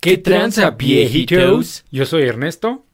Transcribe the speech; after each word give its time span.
¿Qué 0.00 0.16
tranza, 0.16 0.70
viejitos? 0.70 1.84
Yo 1.90 2.06
soy 2.06 2.22
Ernesto. 2.22 2.86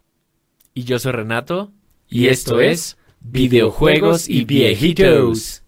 Y 0.74 0.82
yo 0.82 0.98
soy 0.98 1.12
Renato. 1.12 1.72
Y 2.08 2.26
esto 2.26 2.60
es 2.60 2.96
Videojuegos 3.20 4.28
y 4.28 4.44
Viejitos. 4.44 5.62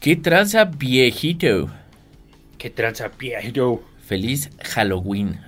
¿Qué 0.00 0.16
tranza, 0.16 0.64
viejito? 0.64 1.70
¿Qué 2.56 2.70
tranza, 2.70 3.08
viejito? 3.18 3.84
Feliz 4.02 4.48
Halloween. 4.62 5.38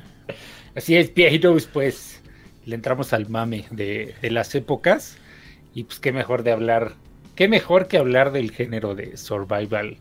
Así 0.75 0.95
es, 0.95 1.15
viejitos, 1.15 1.65
pues 1.69 2.21
le 2.67 2.75
entramos 2.75 3.15
al 3.15 3.31
mame 3.31 3.65
de, 3.71 4.15
de 4.21 4.31
las 4.31 4.55
épocas. 4.55 5.17
Y 5.73 5.85
pues 5.85 6.01
qué 6.01 6.13
mejor 6.13 6.43
de 6.43 6.53
hablar, 6.53 6.97
qué 7.35 7.49
mejor 7.49 7.89
que 7.89 7.99
hablar 7.99 8.33
del 8.33 8.51
género 8.51 8.95
de 8.95 9.17
survival 9.17 9.97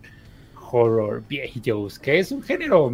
horror 0.70 1.22
viejitos, 1.28 1.98
que 1.98 2.18
es 2.18 2.32
un 2.32 2.42
género, 2.42 2.92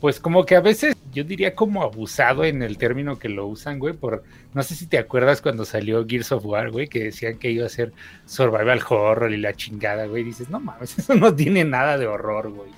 pues 0.00 0.20
como 0.20 0.44
que 0.44 0.56
a 0.56 0.60
veces 0.60 0.96
yo 1.12 1.24
diría 1.24 1.54
como 1.54 1.82
abusado 1.82 2.44
en 2.44 2.62
el 2.62 2.78
término 2.78 3.18
que 3.18 3.28
lo 3.28 3.46
usan, 3.46 3.78
güey, 3.78 3.94
por, 3.94 4.24
no 4.54 4.62
sé 4.62 4.74
si 4.74 4.86
te 4.86 4.98
acuerdas 4.98 5.42
cuando 5.42 5.64
salió 5.64 6.06
Gears 6.06 6.32
of 6.32 6.46
War, 6.46 6.70
güey, 6.70 6.88
que 6.88 7.04
decían 7.04 7.38
que 7.38 7.50
iba 7.50 7.66
a 7.66 7.68
ser 7.68 7.92
survival 8.26 8.80
horror 8.88 9.32
y 9.32 9.36
la 9.36 9.52
chingada, 9.54 10.06
güey, 10.06 10.22
dices, 10.24 10.48
no 10.48 10.60
mames, 10.60 10.98
eso 10.98 11.14
no 11.14 11.34
tiene 11.34 11.64
nada 11.64 11.98
de 11.98 12.06
horror, 12.06 12.50
güey. 12.50 12.70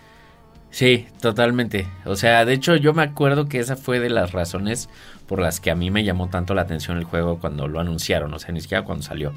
Sí, 0.71 1.07
totalmente. 1.21 1.87
O 2.05 2.17
sea, 2.17 2.45
de 2.45 2.53
hecho 2.53 2.75
yo 2.75 2.93
me 2.95 3.05
acuerdo 3.05 3.49
que 3.49 3.61
esa 3.61 3.77
fue 3.77 4.01
de 4.01 4.11
las 4.11 4.33
razones 4.33 4.89
por 5.29 5.39
las 5.39 5.61
que 5.61 5.71
a 5.71 5.77
mí 5.77 5.93
me 5.93 6.03
llamó 6.03 6.29
tanto 6.29 6.53
la 6.53 6.63
atención 6.63 6.99
el 6.99 7.05
juego 7.05 7.39
cuando 7.39 7.69
lo 7.69 7.79
anunciaron, 7.79 8.35
o 8.35 8.41
sea, 8.41 8.53
ni 8.53 8.61
siquiera 8.61 8.83
cuando 8.85 9.05
salió. 9.05 9.33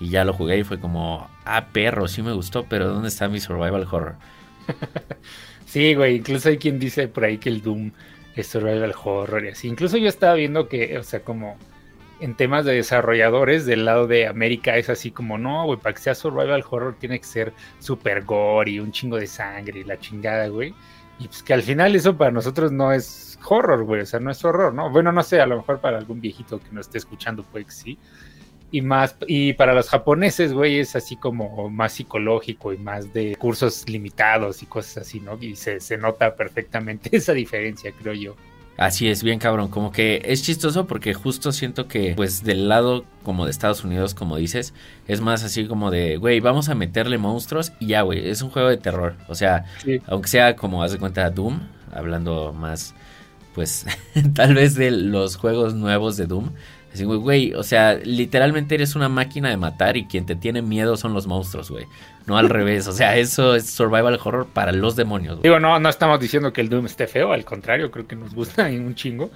Y 0.00 0.08
ya 0.08 0.24
lo 0.24 0.32
jugué 0.32 0.58
y 0.58 0.64
fue 0.64 0.80
como, 0.80 1.28
ah, 1.44 1.66
perro, 1.72 2.08
sí 2.08 2.22
me 2.22 2.32
gustó, 2.32 2.64
pero 2.64 2.88
¿dónde 2.88 3.08
está 3.08 3.28
mi 3.28 3.38
survival 3.38 3.86
horror? 3.90 4.16
sí, 5.66 5.94
güey, 5.94 6.16
incluso 6.16 6.48
hay 6.48 6.58
quien 6.58 6.78
dice 6.78 7.06
por 7.06 7.24
ahí 7.24 7.38
que 7.38 7.50
el 7.50 7.62
Doom 7.62 7.92
es 8.34 8.46
survival 8.46 8.94
horror 9.04 9.44
y 9.44 9.48
así. 9.48 9.68
Incluso 9.68 9.98
yo 9.98 10.08
estaba 10.08 10.34
viendo 10.34 10.68
que, 10.68 10.96
o 10.98 11.02
sea, 11.02 11.20
como 11.22 11.58
en 12.20 12.34
temas 12.34 12.64
de 12.64 12.74
desarrolladores 12.74 13.66
del 13.66 13.84
lado 13.84 14.06
de 14.06 14.26
América 14.26 14.76
es 14.76 14.88
así 14.88 15.10
como, 15.10 15.38
no, 15.38 15.64
güey, 15.66 15.78
para 15.78 15.94
que 15.94 16.00
sea 16.02 16.14
survival 16.14 16.64
horror 16.68 16.96
tiene 16.98 17.18
que 17.18 17.26
ser 17.26 17.52
super 17.78 18.24
gore 18.24 18.70
y 18.70 18.80
un 18.80 18.92
chingo 18.92 19.16
de 19.16 19.26
sangre 19.26 19.80
y 19.80 19.84
la 19.84 19.98
chingada, 19.98 20.48
güey. 20.48 20.74
Y 21.18 21.26
pues 21.28 21.42
que 21.42 21.52
al 21.52 21.62
final 21.62 21.94
eso 21.94 22.16
para 22.16 22.30
nosotros 22.30 22.72
no 22.72 22.92
es 22.92 23.38
horror, 23.46 23.84
güey, 23.84 24.02
o 24.02 24.06
sea, 24.06 24.20
no 24.20 24.30
es 24.30 24.44
horror, 24.44 24.72
¿no? 24.72 24.90
Bueno, 24.90 25.12
no 25.12 25.22
sé, 25.22 25.40
a 25.40 25.46
lo 25.46 25.56
mejor 25.58 25.80
para 25.80 25.98
algún 25.98 26.20
viejito 26.20 26.60
que 26.60 26.70
nos 26.72 26.86
esté 26.86 26.98
escuchando, 26.98 27.42
pues 27.42 27.66
sí. 27.68 27.98
Y 28.72 28.82
más, 28.82 29.16
y 29.26 29.52
para 29.54 29.74
los 29.74 29.88
japoneses, 29.88 30.52
güey, 30.52 30.78
es 30.78 30.94
así 30.94 31.16
como 31.16 31.68
más 31.70 31.92
psicológico 31.92 32.72
y 32.72 32.78
más 32.78 33.12
de 33.12 33.34
cursos 33.36 33.88
limitados 33.88 34.62
y 34.62 34.66
cosas 34.66 34.98
así, 34.98 35.20
¿no? 35.20 35.36
Y 35.40 35.56
se, 35.56 35.80
se 35.80 35.96
nota 35.96 36.36
perfectamente 36.36 37.10
esa 37.16 37.32
diferencia, 37.32 37.92
creo 37.92 38.14
yo. 38.14 38.36
Así 38.80 39.08
es, 39.08 39.22
bien 39.22 39.38
cabrón. 39.38 39.68
Como 39.68 39.92
que 39.92 40.22
es 40.24 40.42
chistoso 40.42 40.86
porque 40.86 41.12
justo 41.12 41.52
siento 41.52 41.86
que, 41.86 42.14
pues, 42.16 42.42
del 42.44 42.66
lado 42.66 43.04
como 43.22 43.44
de 43.44 43.50
Estados 43.50 43.84
Unidos, 43.84 44.14
como 44.14 44.38
dices, 44.38 44.72
es 45.06 45.20
más 45.20 45.44
así 45.44 45.66
como 45.66 45.90
de, 45.90 46.16
güey, 46.16 46.40
vamos 46.40 46.70
a 46.70 46.74
meterle 46.74 47.18
monstruos 47.18 47.72
y 47.78 47.88
ya, 47.88 48.00
güey, 48.00 48.26
es 48.30 48.40
un 48.40 48.48
juego 48.48 48.70
de 48.70 48.78
terror. 48.78 49.16
O 49.28 49.34
sea, 49.34 49.66
aunque 50.06 50.28
sea 50.28 50.56
como, 50.56 50.82
haz 50.82 50.92
de 50.92 50.98
cuenta, 50.98 51.28
Doom, 51.28 51.60
hablando 51.92 52.54
más, 52.54 52.94
pues, 53.54 53.84
tal 54.34 54.54
vez 54.54 54.76
de 54.76 54.90
los 54.90 55.36
juegos 55.36 55.74
nuevos 55.74 56.16
de 56.16 56.24
Doom. 56.24 56.52
Así, 56.92 57.04
güey, 57.04 57.54
o 57.54 57.62
sea, 57.62 57.94
literalmente 57.94 58.74
eres 58.74 58.96
una 58.96 59.08
máquina 59.08 59.48
de 59.48 59.56
matar 59.56 59.96
y 59.96 60.06
quien 60.06 60.26
te 60.26 60.34
tiene 60.34 60.60
miedo 60.60 60.96
son 60.96 61.14
los 61.14 61.26
monstruos, 61.26 61.70
güey. 61.70 61.86
No 62.26 62.36
al 62.36 62.48
revés, 62.50 62.88
o 62.88 62.92
sea, 62.92 63.16
eso 63.16 63.54
es 63.54 63.70
survival 63.70 64.18
horror 64.22 64.48
para 64.52 64.72
los 64.72 64.96
demonios. 64.96 65.40
Digo, 65.42 65.60
no, 65.60 65.78
no 65.78 65.88
estamos 65.88 66.18
diciendo 66.18 66.52
que 66.52 66.60
el 66.60 66.68
Doom 66.68 66.86
esté 66.86 67.06
feo, 67.06 67.32
al 67.32 67.44
contrario, 67.44 67.90
creo 67.90 68.06
que 68.06 68.16
nos 68.16 68.34
gusta 68.34 68.64
un 68.70 68.94
chingo. 68.94 69.30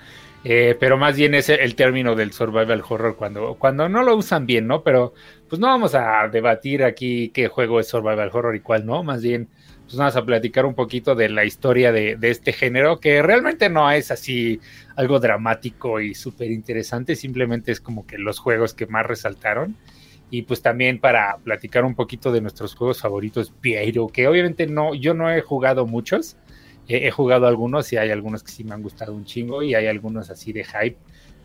Eh, 0.47 0.77
pero 0.79 0.99
más 0.99 1.17
bien 1.17 1.35
es 1.35 1.49
el 1.49 1.75
término 1.75 2.15
del 2.15 2.33
survival 2.33 2.83
horror 2.87 3.17
cuando, 3.17 3.55
cuando 3.55 3.89
no 3.89 4.03
lo 4.03 4.15
usan 4.15 4.45
bien, 4.45 4.67
¿no? 4.67 4.83
Pero 4.83 5.15
pues 5.49 5.59
no 5.59 5.69
vamos 5.69 5.95
a 5.95 6.29
debatir 6.29 6.85
aquí 6.85 7.31
qué 7.31 7.49
juego 7.49 7.81
es 7.81 7.89
survival 7.89 8.31
horror 8.31 8.55
y 8.55 8.61
cuál 8.61 8.85
no, 8.85 9.03
más 9.03 9.23
bien 9.23 9.49
pues 9.85 9.97
vamos 9.97 10.17
a 10.17 10.25
platicar 10.25 10.65
un 10.65 10.75
poquito 10.75 11.15
de 11.15 11.29
la 11.29 11.45
historia 11.45 11.93
de, 11.93 12.17
este 12.23 12.53
género, 12.53 13.01
que 13.01 13.23
realmente 13.23 13.69
no 13.69 13.91
es 13.91 14.11
así 14.11 14.61
algo 14.97 15.21
dramático 15.21 16.01
y 16.01 16.15
súper 16.15 16.51
interesante, 16.51 17.17
simplemente 17.17 17.71
es 17.71 17.81
como 17.81 18.07
que 18.07 18.19
los 18.19 18.39
juegos 18.39 18.75
que 18.75 18.87
más 18.87 19.07
resaltaron. 19.07 19.77
Y 20.31 20.43
pues 20.43 20.63
también 20.63 20.99
para 20.99 21.37
platicar 21.37 21.85
un 21.85 21.95
poquito 21.95 22.33
de 22.33 22.41
nuestros 22.41 22.75
juegos 22.75 23.01
favoritos, 23.01 23.53
Piero, 23.61 24.09
que 24.09 24.27
obviamente 24.27 24.67
no, 24.67 24.95
yo 24.95 25.15
no 25.15 25.31
he 25.31 25.43
jugado 25.43 25.87
muchos, 25.87 26.37
he, 26.89 27.11
jugado 27.11 27.47
algunos 27.47 27.93
y 27.93 27.99
hay 27.99 28.11
algunos 28.11 28.43
que 28.43 28.51
sí 28.51 28.65
me 28.65 28.75
han 28.75 28.83
gustado 28.83 29.15
un 29.15 29.25
chingo 29.25 29.63
y 29.63 29.75
hay 29.75 29.87
algunos 29.87 30.31
así 30.31 30.53
de 30.53 30.65
hype 30.65 30.97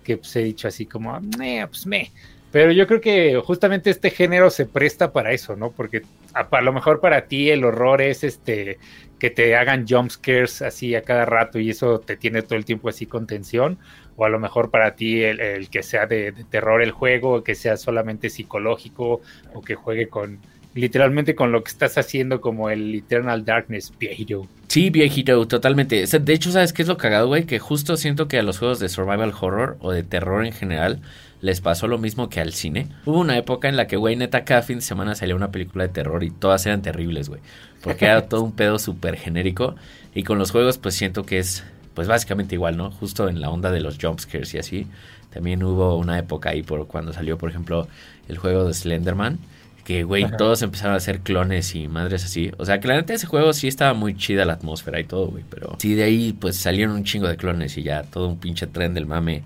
que 0.09 0.17
pues 0.17 0.35
he 0.35 0.39
dicho 0.39 0.67
así 0.67 0.87
como, 0.87 1.19
pues 1.37 1.85
me. 1.85 2.11
Pero 2.51 2.71
yo 2.71 2.87
creo 2.87 2.99
que 2.99 3.39
justamente 3.45 3.91
este 3.91 4.09
género 4.09 4.49
se 4.49 4.65
presta 4.65 5.13
para 5.13 5.33
eso, 5.33 5.55
¿no? 5.55 5.69
Porque 5.69 6.01
a, 6.33 6.47
a, 6.49 6.61
lo 6.61 6.73
mejor 6.73 6.99
para 6.99 7.27
ti 7.27 7.51
el 7.51 7.63
horror 7.63 8.01
es 8.01 8.23
este 8.23 8.79
que 9.19 9.29
te 9.29 9.55
hagan 9.55 9.85
jump 9.87 10.09
scares 10.09 10.63
así 10.63 10.95
a 10.95 11.03
cada 11.03 11.25
rato 11.25 11.59
y 11.59 11.69
eso 11.69 11.99
te 11.99 12.17
tiene 12.17 12.41
todo 12.41 12.55
el 12.55 12.65
tiempo 12.65 12.89
así 12.89 13.05
con 13.05 13.27
tensión, 13.27 13.77
o 14.15 14.25
a 14.25 14.29
lo 14.29 14.39
mejor 14.39 14.71
para 14.71 14.95
ti 14.95 15.21
el, 15.21 15.69
que 15.69 15.83
sea 15.83 16.07
de, 16.07 16.33
terror 16.49 16.81
el 16.81 16.91
juego, 16.91 17.43
que 17.43 17.53
sea 17.53 17.77
solamente 17.77 18.31
psicológico, 18.31 19.21
o 19.53 19.61
que 19.61 19.75
juegue 19.75 20.07
con 20.07 20.39
literalmente 20.75 21.35
con 21.35 21.51
lo 21.51 21.63
que 21.63 21.71
estás 21.71 21.97
haciendo 21.97 22.41
como 22.41 22.69
el 22.69 22.95
Eternal 22.95 23.43
Darkness, 23.43 23.91
viejito. 23.99 24.47
Sí, 24.67 24.89
viejito, 24.89 25.47
totalmente. 25.47 26.05
De 26.05 26.33
hecho, 26.33 26.51
¿sabes 26.51 26.73
qué 26.73 26.83
es 26.83 26.87
lo 26.87 26.97
cagado, 26.97 27.27
güey? 27.27 27.45
Que 27.45 27.59
justo 27.59 27.97
siento 27.97 28.27
que 28.27 28.37
a 28.37 28.43
los 28.43 28.59
juegos 28.59 28.79
de 28.79 28.89
survival 28.89 29.33
horror 29.39 29.77
o 29.79 29.91
de 29.91 30.03
terror 30.03 30.45
en 30.45 30.53
general 30.53 31.01
les 31.41 31.61
pasó 31.61 31.87
lo 31.87 31.97
mismo 31.97 32.29
que 32.29 32.41
al 32.41 32.53
cine. 32.53 32.87
Hubo 33.05 33.19
una 33.19 33.37
época 33.37 33.69
en 33.69 33.77
la 33.77 33.87
que, 33.87 33.95
güey, 33.95 34.15
neta, 34.15 34.43
cada 34.43 34.61
fin 34.61 34.77
de 34.77 34.81
semana 34.81 35.15
salía 35.15 35.35
una 35.35 35.51
película 35.51 35.85
de 35.85 35.93
terror 35.93 36.23
y 36.23 36.29
todas 36.29 36.65
eran 36.65 36.81
terribles, 36.81 37.29
güey. 37.29 37.41
Porque 37.81 38.05
era 38.05 38.27
todo 38.27 38.43
un 38.43 38.51
pedo 38.51 38.77
súper 38.77 39.15
genérico. 39.15 39.75
Y 40.13 40.23
con 40.23 40.37
los 40.37 40.51
juegos, 40.51 40.77
pues 40.77 40.95
siento 40.95 41.23
que 41.23 41.39
es, 41.39 41.63
pues 41.93 42.07
básicamente 42.07 42.55
igual, 42.55 42.77
¿no? 42.77 42.91
Justo 42.91 43.29
en 43.29 43.41
la 43.41 43.49
onda 43.49 43.71
de 43.71 43.79
los 43.79 43.97
jumpscares 43.99 44.53
y 44.53 44.57
así. 44.59 44.87
También 45.31 45.63
hubo 45.63 45.95
una 45.95 46.19
época 46.19 46.49
ahí 46.49 46.61
por 46.61 46.87
cuando 46.87 47.13
salió, 47.13 47.37
por 47.37 47.49
ejemplo, 47.49 47.87
el 48.27 48.37
juego 48.37 48.65
de 48.65 48.73
Slenderman. 48.73 49.39
Que, 49.89 50.03
güey, 50.03 50.23
todos 50.37 50.61
empezaron 50.61 50.93
a 50.93 50.97
hacer 50.97 51.21
clones 51.21 51.73
y 51.73 51.87
madres 51.87 52.23
así. 52.23 52.51
O 52.59 52.65
sea, 52.65 52.79
que 52.79 52.87
la 52.87 52.97
neta 52.97 53.15
ese 53.15 53.25
juego 53.25 53.53
sí 53.53 53.67
estaba 53.67 53.95
muy 53.95 54.15
chida 54.15 54.45
la 54.45 54.53
atmósfera 54.53 54.99
y 54.99 55.03
todo, 55.03 55.29
güey. 55.29 55.43
Pero 55.49 55.77
sí, 55.79 55.95
de 55.95 56.03
ahí, 56.03 56.31
pues 56.39 56.57
salieron 56.57 56.93
un 56.93 57.03
chingo 57.03 57.27
de 57.27 57.35
clones 57.37 57.75
y 57.75 57.81
ya 57.81 58.03
todo 58.03 58.27
un 58.27 58.39
pinche 58.39 58.67
tren 58.67 58.93
del 58.93 59.07
mame 59.07 59.41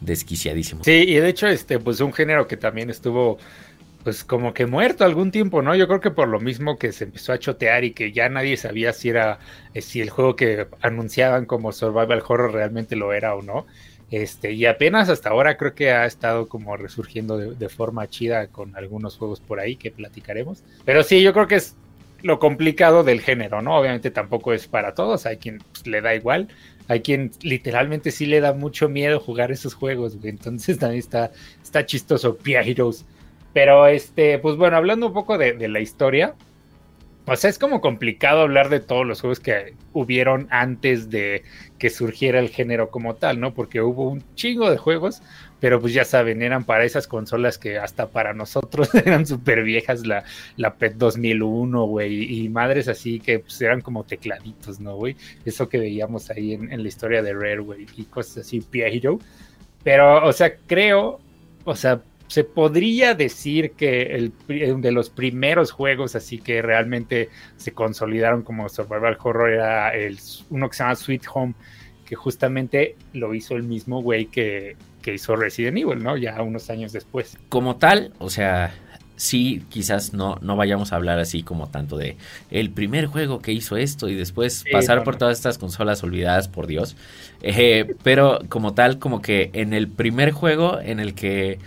desquiciadísimo. 0.00 0.82
Sí, 0.82 0.90
y 0.90 1.14
de 1.14 1.28
hecho, 1.28 1.46
este, 1.46 1.78
pues 1.78 2.00
un 2.00 2.12
género 2.12 2.48
que 2.48 2.56
también 2.56 2.90
estuvo 2.90 3.38
pues 4.02 4.24
como 4.24 4.52
que 4.54 4.66
muerto 4.66 5.04
algún 5.04 5.30
tiempo, 5.30 5.62
¿no? 5.62 5.76
Yo 5.76 5.86
creo 5.86 6.00
que 6.00 6.10
por 6.10 6.26
lo 6.26 6.40
mismo 6.40 6.78
que 6.78 6.90
se 6.90 7.04
empezó 7.04 7.32
a 7.32 7.38
chotear 7.38 7.84
y 7.84 7.92
que 7.92 8.10
ya 8.10 8.28
nadie 8.28 8.56
sabía 8.56 8.92
si 8.92 9.10
era, 9.10 9.38
eh, 9.72 9.82
si 9.82 10.00
el 10.00 10.10
juego 10.10 10.34
que 10.34 10.66
anunciaban 10.80 11.46
como 11.46 11.70
Survival 11.70 12.24
Horror 12.26 12.52
realmente 12.52 12.96
lo 12.96 13.12
era 13.12 13.36
o 13.36 13.42
no. 13.42 13.68
Este, 14.10 14.52
y 14.52 14.66
apenas 14.66 15.08
hasta 15.08 15.30
ahora 15.30 15.56
creo 15.56 15.74
que 15.74 15.90
ha 15.90 16.06
estado 16.06 16.48
como 16.48 16.76
resurgiendo 16.76 17.38
de, 17.38 17.68
forma 17.68 18.08
chida 18.08 18.46
con 18.46 18.76
algunos 18.76 19.16
juegos 19.16 19.40
por 19.40 19.58
ahí 19.58 19.76
que 19.76 19.90
platicaremos. 19.90 20.62
Pero 20.84 21.02
sí, 21.02 21.22
yo 21.22 21.32
creo 21.32 21.48
que 21.48 21.56
es 21.56 21.74
lo 22.22 22.38
complicado 22.38 23.04
del 23.04 23.20
género, 23.20 23.62
¿no? 23.62 23.76
Obviamente 23.76 24.10
tampoco 24.10 24.52
es 24.52 24.68
para 24.68 24.94
todos, 24.94 25.26
hay 25.26 25.38
quien 25.38 25.58
pues, 25.72 25.86
le 25.86 26.00
da 26.00 26.14
igual, 26.14 26.48
hay 26.88 27.00
quien 27.00 27.32
literalmente 27.42 28.10
sí 28.10 28.26
le 28.26 28.40
da 28.40 28.52
mucho 28.52 28.88
miedo 28.88 29.20
jugar 29.20 29.50
esos 29.50 29.74
juegos, 29.74 30.16
entonces 30.22 30.78
también 30.78 31.00
está, 31.00 31.32
está 31.62 31.84
chistoso 31.84 32.36
Pia 32.36 32.62
Heroes. 32.62 33.04
Pero 33.52 33.86
este, 33.86 34.38
pues 34.38 34.56
bueno, 34.56 34.76
hablando 34.76 35.06
un 35.06 35.14
poco 35.14 35.38
de, 35.38 35.68
la 35.68 35.80
historia, 35.80 36.34
o 37.26 37.36
sea, 37.36 37.50
es 37.50 37.58
como 37.58 37.80
complicado 37.80 38.42
hablar 38.42 38.68
de 38.68 38.80
todos 38.80 39.04
los 39.04 39.20
juegos 39.20 39.40
que 39.40 39.74
hubieron 39.92 40.46
antes 40.50 41.10
de 41.10 41.42
que 41.78 41.90
surgiera 41.90 42.38
el 42.38 42.50
género 42.50 42.90
como 42.90 43.16
tal, 43.16 43.40
¿no? 43.40 43.52
Porque 43.52 43.80
hubo 43.80 44.08
un 44.10 44.22
chingo 44.36 44.70
de 44.70 44.76
juegos, 44.76 45.22
pero 45.58 45.80
pues 45.80 45.92
ya 45.92 46.04
saben, 46.04 46.40
eran 46.40 46.64
para 46.64 46.84
esas 46.84 47.08
consolas 47.08 47.58
que 47.58 47.78
hasta 47.78 48.08
para 48.08 48.32
nosotros 48.32 48.94
eran 48.94 49.26
súper 49.26 49.64
viejas, 49.64 50.06
la, 50.06 50.22
la 50.56 50.74
PET 50.74 50.94
2001, 50.94 51.84
güey, 51.86 52.44
y 52.44 52.48
madres 52.48 52.86
así 52.86 53.18
que 53.18 53.40
pues 53.40 53.60
eran 53.60 53.80
como 53.80 54.04
tecladitos, 54.04 54.78
¿no, 54.78 54.94
güey? 54.94 55.16
Eso 55.44 55.68
que 55.68 55.78
veíamos 55.78 56.30
ahí 56.30 56.54
en, 56.54 56.72
en 56.72 56.82
la 56.82 56.88
historia 56.88 57.22
de 57.22 57.32
Rare, 57.32 57.58
güey, 57.58 57.86
y 57.96 58.04
cosas 58.04 58.46
así, 58.46 58.64
Hero. 58.72 59.18
Pero, 59.82 60.26
o 60.26 60.32
sea, 60.32 60.56
creo, 60.66 61.20
o 61.64 61.74
sea, 61.74 62.00
se 62.28 62.44
podría 62.44 63.14
decir 63.14 63.72
que 63.72 64.02
el 64.14 64.32
de 64.48 64.92
los 64.92 65.10
primeros 65.10 65.70
juegos 65.70 66.16
así 66.16 66.38
que 66.38 66.62
realmente 66.62 67.30
se 67.56 67.72
consolidaron 67.72 68.42
como 68.42 68.68
survival 68.68 69.16
horror 69.22 69.50
era 69.50 69.94
el 69.94 70.18
uno 70.50 70.68
que 70.68 70.76
se 70.76 70.82
llama 70.82 70.96
Sweet 70.96 71.22
Home 71.32 71.54
que 72.06 72.14
justamente 72.14 72.96
lo 73.12 73.34
hizo 73.34 73.56
el 73.56 73.64
mismo 73.64 74.00
güey 74.00 74.26
que, 74.26 74.76
que 75.02 75.14
hizo 75.14 75.36
Resident 75.36 75.76
Evil, 75.76 76.02
¿no? 76.02 76.16
Ya 76.16 76.40
unos 76.40 76.70
años 76.70 76.92
después. 76.92 77.36
Como 77.48 77.76
tal, 77.76 78.12
o 78.18 78.30
sea, 78.30 78.72
sí, 79.16 79.62
quizás 79.68 80.14
no, 80.14 80.38
no 80.40 80.56
vayamos 80.56 80.92
a 80.92 80.96
hablar 80.96 81.18
así 81.18 81.42
como 81.42 81.68
tanto 81.68 81.98
de 81.98 82.16
el 82.50 82.70
primer 82.70 83.06
juego 83.06 83.40
que 83.40 83.52
hizo 83.52 83.76
esto 83.76 84.08
y 84.08 84.14
después 84.14 84.64
pasar 84.70 85.04
por 85.04 85.16
todas 85.16 85.36
estas 85.36 85.58
consolas 85.58 86.02
olvidadas 86.02 86.48
por 86.48 86.66
Dios. 86.66 86.96
Eh, 87.42 87.94
pero 88.02 88.40
como 88.48 88.72
tal, 88.74 88.98
como 88.98 89.20
que 89.20 89.50
en 89.52 89.72
el 89.72 89.88
primer 89.88 90.30
juego 90.30 90.80
en 90.80 91.00
el 91.00 91.14
que 91.14 91.58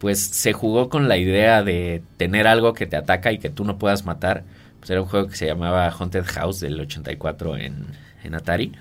pues 0.00 0.18
se 0.18 0.52
jugó 0.54 0.88
con 0.88 1.08
la 1.08 1.18
idea 1.18 1.62
de 1.62 2.02
tener 2.16 2.46
algo 2.48 2.72
que 2.72 2.86
te 2.86 2.96
ataca 2.96 3.32
y 3.32 3.38
que 3.38 3.50
tú 3.50 3.64
no 3.64 3.78
puedas 3.78 4.06
matar, 4.06 4.44
pues 4.80 4.90
era 4.90 5.02
un 5.02 5.06
juego 5.06 5.28
que 5.28 5.36
se 5.36 5.46
llamaba 5.46 5.88
Haunted 5.90 6.24
House 6.24 6.60
del 6.60 6.80
84 6.80 7.58
en, 7.58 7.86
en 8.24 8.34
Atari. 8.34 8.72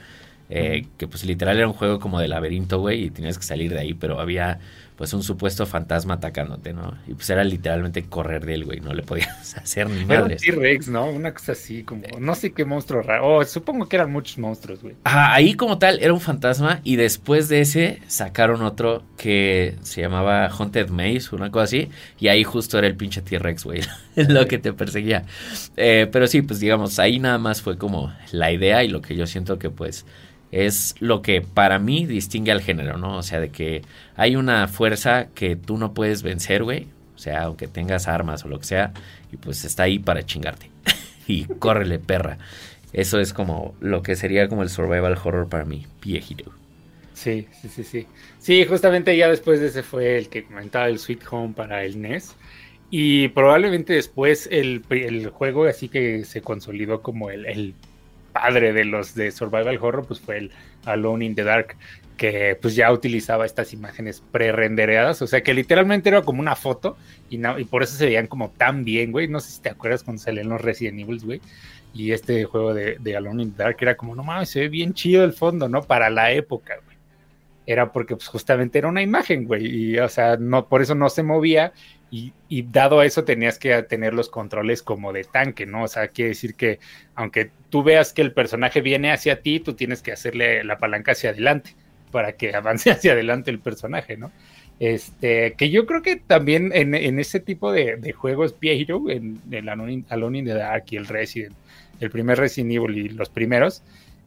Eh, 0.51 0.87
que 0.97 1.07
pues 1.07 1.25
literal 1.25 1.57
era 1.57 1.67
un 1.67 1.73
juego 1.73 1.99
como 1.99 2.19
de 2.19 2.27
laberinto, 2.27 2.79
güey, 2.79 3.03
y 3.03 3.09
tenías 3.11 3.37
que 3.37 3.43
salir 3.43 3.71
de 3.71 3.79
ahí, 3.79 3.93
pero 3.93 4.19
había 4.19 4.59
pues 4.99 5.13
un 5.13 5.23
supuesto 5.23 5.65
fantasma 5.65 6.15
atacándote, 6.15 6.73
¿no? 6.73 6.93
Y 7.07 7.13
pues 7.13 7.29
era 7.29 7.41
literalmente 7.45 8.03
correr 8.03 8.45
de 8.45 8.55
él, 8.55 8.65
güey, 8.65 8.81
no 8.81 8.93
le 8.93 9.01
podías 9.01 9.57
hacer 9.57 9.89
ni 9.89 10.03
madre. 10.03 10.35
T-Rex, 10.35 10.89
¿no? 10.89 11.09
Una 11.09 11.33
cosa 11.33 11.53
así, 11.53 11.83
como, 11.83 12.03
no 12.19 12.35
sé 12.35 12.51
qué 12.51 12.65
monstruo 12.65 13.01
raro, 13.01 13.37
oh, 13.37 13.45
supongo 13.45 13.87
que 13.87 13.95
eran 13.95 14.11
muchos 14.11 14.37
monstruos, 14.37 14.81
güey. 14.81 14.97
Ah, 15.05 15.33
ahí 15.33 15.53
como 15.53 15.77
tal 15.77 15.99
era 16.01 16.11
un 16.11 16.19
fantasma 16.19 16.81
y 16.83 16.97
después 16.97 17.47
de 17.47 17.61
ese 17.61 18.01
sacaron 18.07 18.61
otro 18.61 19.05
que 19.15 19.77
se 19.83 20.01
llamaba 20.01 20.49
Haunted 20.49 20.89
Maze, 20.89 21.33
una 21.33 21.49
cosa 21.49 21.63
así, 21.63 21.87
y 22.19 22.27
ahí 22.27 22.43
justo 22.43 22.77
era 22.77 22.87
el 22.87 22.97
pinche 22.97 23.21
T-Rex, 23.21 23.63
güey, 23.63 23.79
lo 24.17 24.47
que 24.47 24.57
te 24.57 24.73
perseguía. 24.73 25.23
Eh, 25.77 26.09
pero 26.11 26.27
sí, 26.27 26.41
pues 26.41 26.59
digamos, 26.59 26.99
ahí 26.99 27.19
nada 27.19 27.37
más 27.37 27.61
fue 27.61 27.77
como 27.77 28.13
la 28.33 28.51
idea 28.51 28.83
y 28.83 28.89
lo 28.89 29.01
que 29.01 29.15
yo 29.15 29.25
siento 29.27 29.59
que 29.59 29.69
pues 29.69 30.05
es 30.51 30.95
lo 30.99 31.21
que 31.21 31.41
para 31.41 31.79
mí 31.79 32.05
distingue 32.05 32.51
al 32.51 32.61
género, 32.61 32.97
¿no? 32.97 33.17
O 33.17 33.23
sea, 33.23 33.39
de 33.39 33.49
que 33.49 33.83
hay 34.15 34.35
una 34.35 34.67
fuerza 34.67 35.27
que 35.35 35.55
tú 35.55 35.77
no 35.77 35.93
puedes 35.93 36.23
vencer, 36.23 36.63
güey. 36.63 36.87
O 37.15 37.19
sea, 37.19 37.43
aunque 37.43 37.67
tengas 37.67 38.07
armas 38.07 38.45
o 38.45 38.47
lo 38.47 38.59
que 38.59 38.65
sea, 38.65 38.93
y 39.31 39.37
pues 39.37 39.65
está 39.65 39.83
ahí 39.83 39.99
para 39.99 40.25
chingarte. 40.25 40.71
y 41.27 41.45
córrele, 41.45 41.99
perra. 41.99 42.37
Eso 42.93 43.19
es 43.19 43.33
como 43.33 43.75
lo 43.81 44.01
que 44.01 44.15
sería 44.15 44.47
como 44.47 44.63
el 44.63 44.69
survival 44.69 45.17
horror 45.23 45.47
para 45.47 45.65
mí, 45.65 45.85
viejito. 46.01 46.51
Sí, 47.13 47.47
sí, 47.61 47.67
sí, 47.67 47.83
sí. 47.83 48.07
Sí, 48.39 48.65
justamente 48.65 49.15
ya 49.15 49.29
después 49.29 49.59
de 49.59 49.67
ese 49.67 49.83
fue 49.83 50.17
el 50.17 50.29
que 50.29 50.45
comentaba 50.45 50.87
el 50.87 50.99
Sweet 50.99 51.21
Home 51.29 51.53
para 51.53 51.83
el 51.83 52.01
NES. 52.01 52.35
Y 52.89 53.27
probablemente 53.27 53.93
después 53.93 54.47
el, 54.51 54.83
el 54.89 55.29
juego 55.29 55.65
así 55.65 55.89
que 55.89 56.23
se 56.23 56.41
consolidó 56.41 57.01
como 57.01 57.29
el, 57.29 57.45
el 57.45 57.75
padre 58.41 58.73
de 58.73 58.85
los 58.85 59.15
de 59.15 59.31
Survival 59.31 59.77
Horror, 59.81 60.05
pues 60.05 60.19
fue 60.19 60.37
el 60.37 60.51
Alone 60.85 61.25
in 61.25 61.35
the 61.35 61.43
Dark, 61.43 61.75
que 62.17 62.57
pues 62.61 62.75
ya 62.75 62.91
utilizaba 62.91 63.45
estas 63.45 63.73
imágenes 63.73 64.23
pre-rendereadas, 64.31 65.21
o 65.21 65.27
sea 65.27 65.41
que 65.41 65.53
literalmente 65.53 66.09
era 66.09 66.21
como 66.21 66.39
una 66.39 66.55
foto 66.55 66.97
y, 67.29 67.37
no, 67.37 67.59
y 67.59 67.65
por 67.65 67.83
eso 67.83 67.95
se 67.95 68.05
veían 68.05 68.27
como 68.27 68.49
tan 68.51 68.83
bien, 68.85 69.11
güey. 69.11 69.27
No 69.27 69.39
sé 69.39 69.51
si 69.51 69.61
te 69.61 69.69
acuerdas 69.69 70.03
cuando 70.03 70.21
salían 70.21 70.49
los 70.49 70.61
Resident 70.61 70.99
Evil, 70.99 71.21
güey. 71.23 71.41
Y 71.93 72.11
este 72.11 72.45
juego 72.45 72.73
de, 72.73 72.97
de, 72.99 73.17
Alone 73.17 73.43
in 73.43 73.51
the 73.51 73.63
Dark 73.63 73.77
era 73.79 73.97
como, 73.97 74.15
no 74.15 74.23
mames, 74.23 74.49
se 74.49 74.61
ve 74.61 74.69
bien 74.69 74.93
chido 74.93 75.23
el 75.23 75.33
fondo, 75.33 75.67
¿no? 75.67 75.81
Para 75.81 76.09
la 76.09 76.31
época, 76.31 76.75
güey. 76.85 76.88
Era 77.69 77.91
porque 77.91 78.15
pues 78.15 78.27
justamente 78.27 78.79
era 78.79 78.87
una 78.87 79.03
imagen, 79.03 79.45
güey. 79.45 79.67
Y 79.67 79.99
o 79.99 80.09
sea, 80.09 80.37
no, 80.37 80.67
por 80.67 80.81
eso 80.81 80.95
no 80.95 81.07
se 81.07 81.21
movía 81.21 81.71
y, 82.09 82.33
dado 82.63 82.99
a 82.99 83.05
eso 83.05 83.23
tenías 83.23 83.59
que 83.59 83.83
tener 83.83 84.15
los 84.15 84.29
controles 84.29 84.81
como 84.81 85.13
de 85.13 85.23
tanque, 85.23 85.67
¿no? 85.67 85.83
O 85.83 85.87
sea, 85.87 86.07
quiere 86.07 86.29
decir 86.29 86.55
que 86.55 86.79
aunque 87.13 87.51
tú 87.69 87.83
veas 87.83 88.11
que 88.11 88.23
el 88.23 88.33
personaje 88.33 88.81
viene 88.81 89.11
hacia 89.11 89.41
ti, 89.43 89.59
tú 89.59 89.73
tienes 89.75 90.01
que 90.01 90.11
hacerle 90.11 90.63
la 90.63 90.79
palanca 90.79 91.11
hacia 91.11 91.29
adelante 91.29 91.75
para 92.11 92.31
que 92.31 92.55
avance 92.55 92.89
hacia 92.89 93.11
adelante 93.11 93.51
el 93.51 93.59
personaje, 93.59 94.17
¿no? 94.17 94.31
Este, 94.79 95.53
que 95.53 95.69
yo 95.69 95.85
creo 95.85 96.01
que 96.01 96.15
también 96.15 96.71
en, 96.73 97.19
ese 97.19 97.39
tipo 97.39 97.71
de, 97.71 98.13
juegos 98.13 98.59
viejo, 98.59 99.11
en 99.11 99.39
el 99.51 99.69
Alone 99.69 100.39
in 100.39 100.45
the 100.45 100.55
Dark 100.55 100.85
y 100.89 100.95
el 100.95 101.05
Resident, 101.05 101.53
el 101.99 102.09
primer 102.09 102.39
Resident 102.39 102.71
Evil 102.71 102.97
y 102.97 103.09
los 103.09 103.29
primeros, 103.29 103.83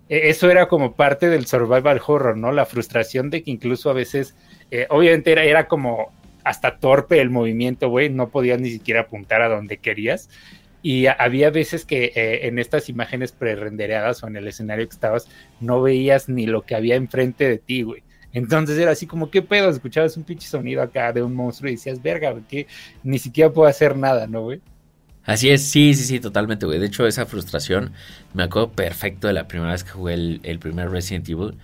eso 0.08 0.50
era 0.50 0.68
como 0.68 0.94
parte 0.94 1.28
del 1.28 1.46
survival 1.46 2.00
horror, 2.06 2.36
¿no? 2.36 2.52
La 2.52 2.66
frustración 2.66 3.30
de 3.30 3.42
que 3.42 3.50
incluso 3.50 3.90
a 3.90 3.94
veces, 3.94 4.34
eh, 4.70 4.86
obviamente 4.90 5.32
era, 5.32 5.44
era 5.44 5.68
como 5.68 6.12
hasta 6.44 6.78
torpe 6.78 7.20
el 7.20 7.30
movimiento, 7.30 7.88
güey, 7.88 8.10
no 8.10 8.28
podías 8.28 8.60
ni 8.60 8.70
siquiera 8.70 9.02
apuntar 9.02 9.42
a 9.42 9.48
donde 9.48 9.78
querías. 9.78 10.28
Y 10.82 11.06
había 11.06 11.50
veces 11.50 11.84
que 11.84 12.12
eh, 12.16 12.48
en 12.48 12.58
estas 12.58 12.88
imágenes 12.88 13.30
pre-rendereadas 13.30 14.22
o 14.22 14.26
en 14.26 14.36
el 14.36 14.48
escenario 14.48 14.86
que 14.88 14.94
estabas, 14.94 15.28
no 15.60 15.80
veías 15.80 16.28
ni 16.28 16.46
lo 16.46 16.62
que 16.62 16.74
había 16.74 16.96
enfrente 16.96 17.48
de 17.48 17.58
ti, 17.58 17.82
güey. 17.82 18.02
Entonces 18.32 18.78
era 18.78 18.90
así 18.90 19.06
como, 19.06 19.30
¿qué 19.30 19.42
pedo? 19.42 19.68
Escuchabas 19.70 20.16
un 20.16 20.24
pinche 20.24 20.48
sonido 20.48 20.82
acá 20.82 21.12
de 21.12 21.22
un 21.22 21.34
monstruo 21.34 21.68
y 21.70 21.74
decías, 21.74 22.02
verga, 22.02 22.34
que 22.48 22.66
ni 23.04 23.18
siquiera 23.18 23.52
puedo 23.52 23.68
hacer 23.68 23.96
nada, 23.96 24.26
¿no, 24.26 24.42
güey? 24.42 24.60
Así 25.24 25.50
es, 25.50 25.62
sí, 25.62 25.94
sí, 25.94 26.04
sí, 26.04 26.20
totalmente, 26.20 26.66
güey. 26.66 26.78
De 26.78 26.86
hecho, 26.86 27.06
esa 27.06 27.26
frustración 27.26 27.92
me 28.34 28.42
acuerdo 28.42 28.72
perfecto 28.72 29.28
de 29.28 29.32
la 29.34 29.46
primera 29.46 29.72
vez 29.72 29.84
que 29.84 29.90
jugué 29.90 30.14
el, 30.14 30.40
el 30.42 30.58
primer 30.58 30.90
Resident 30.90 31.28
Evil. 31.28 31.54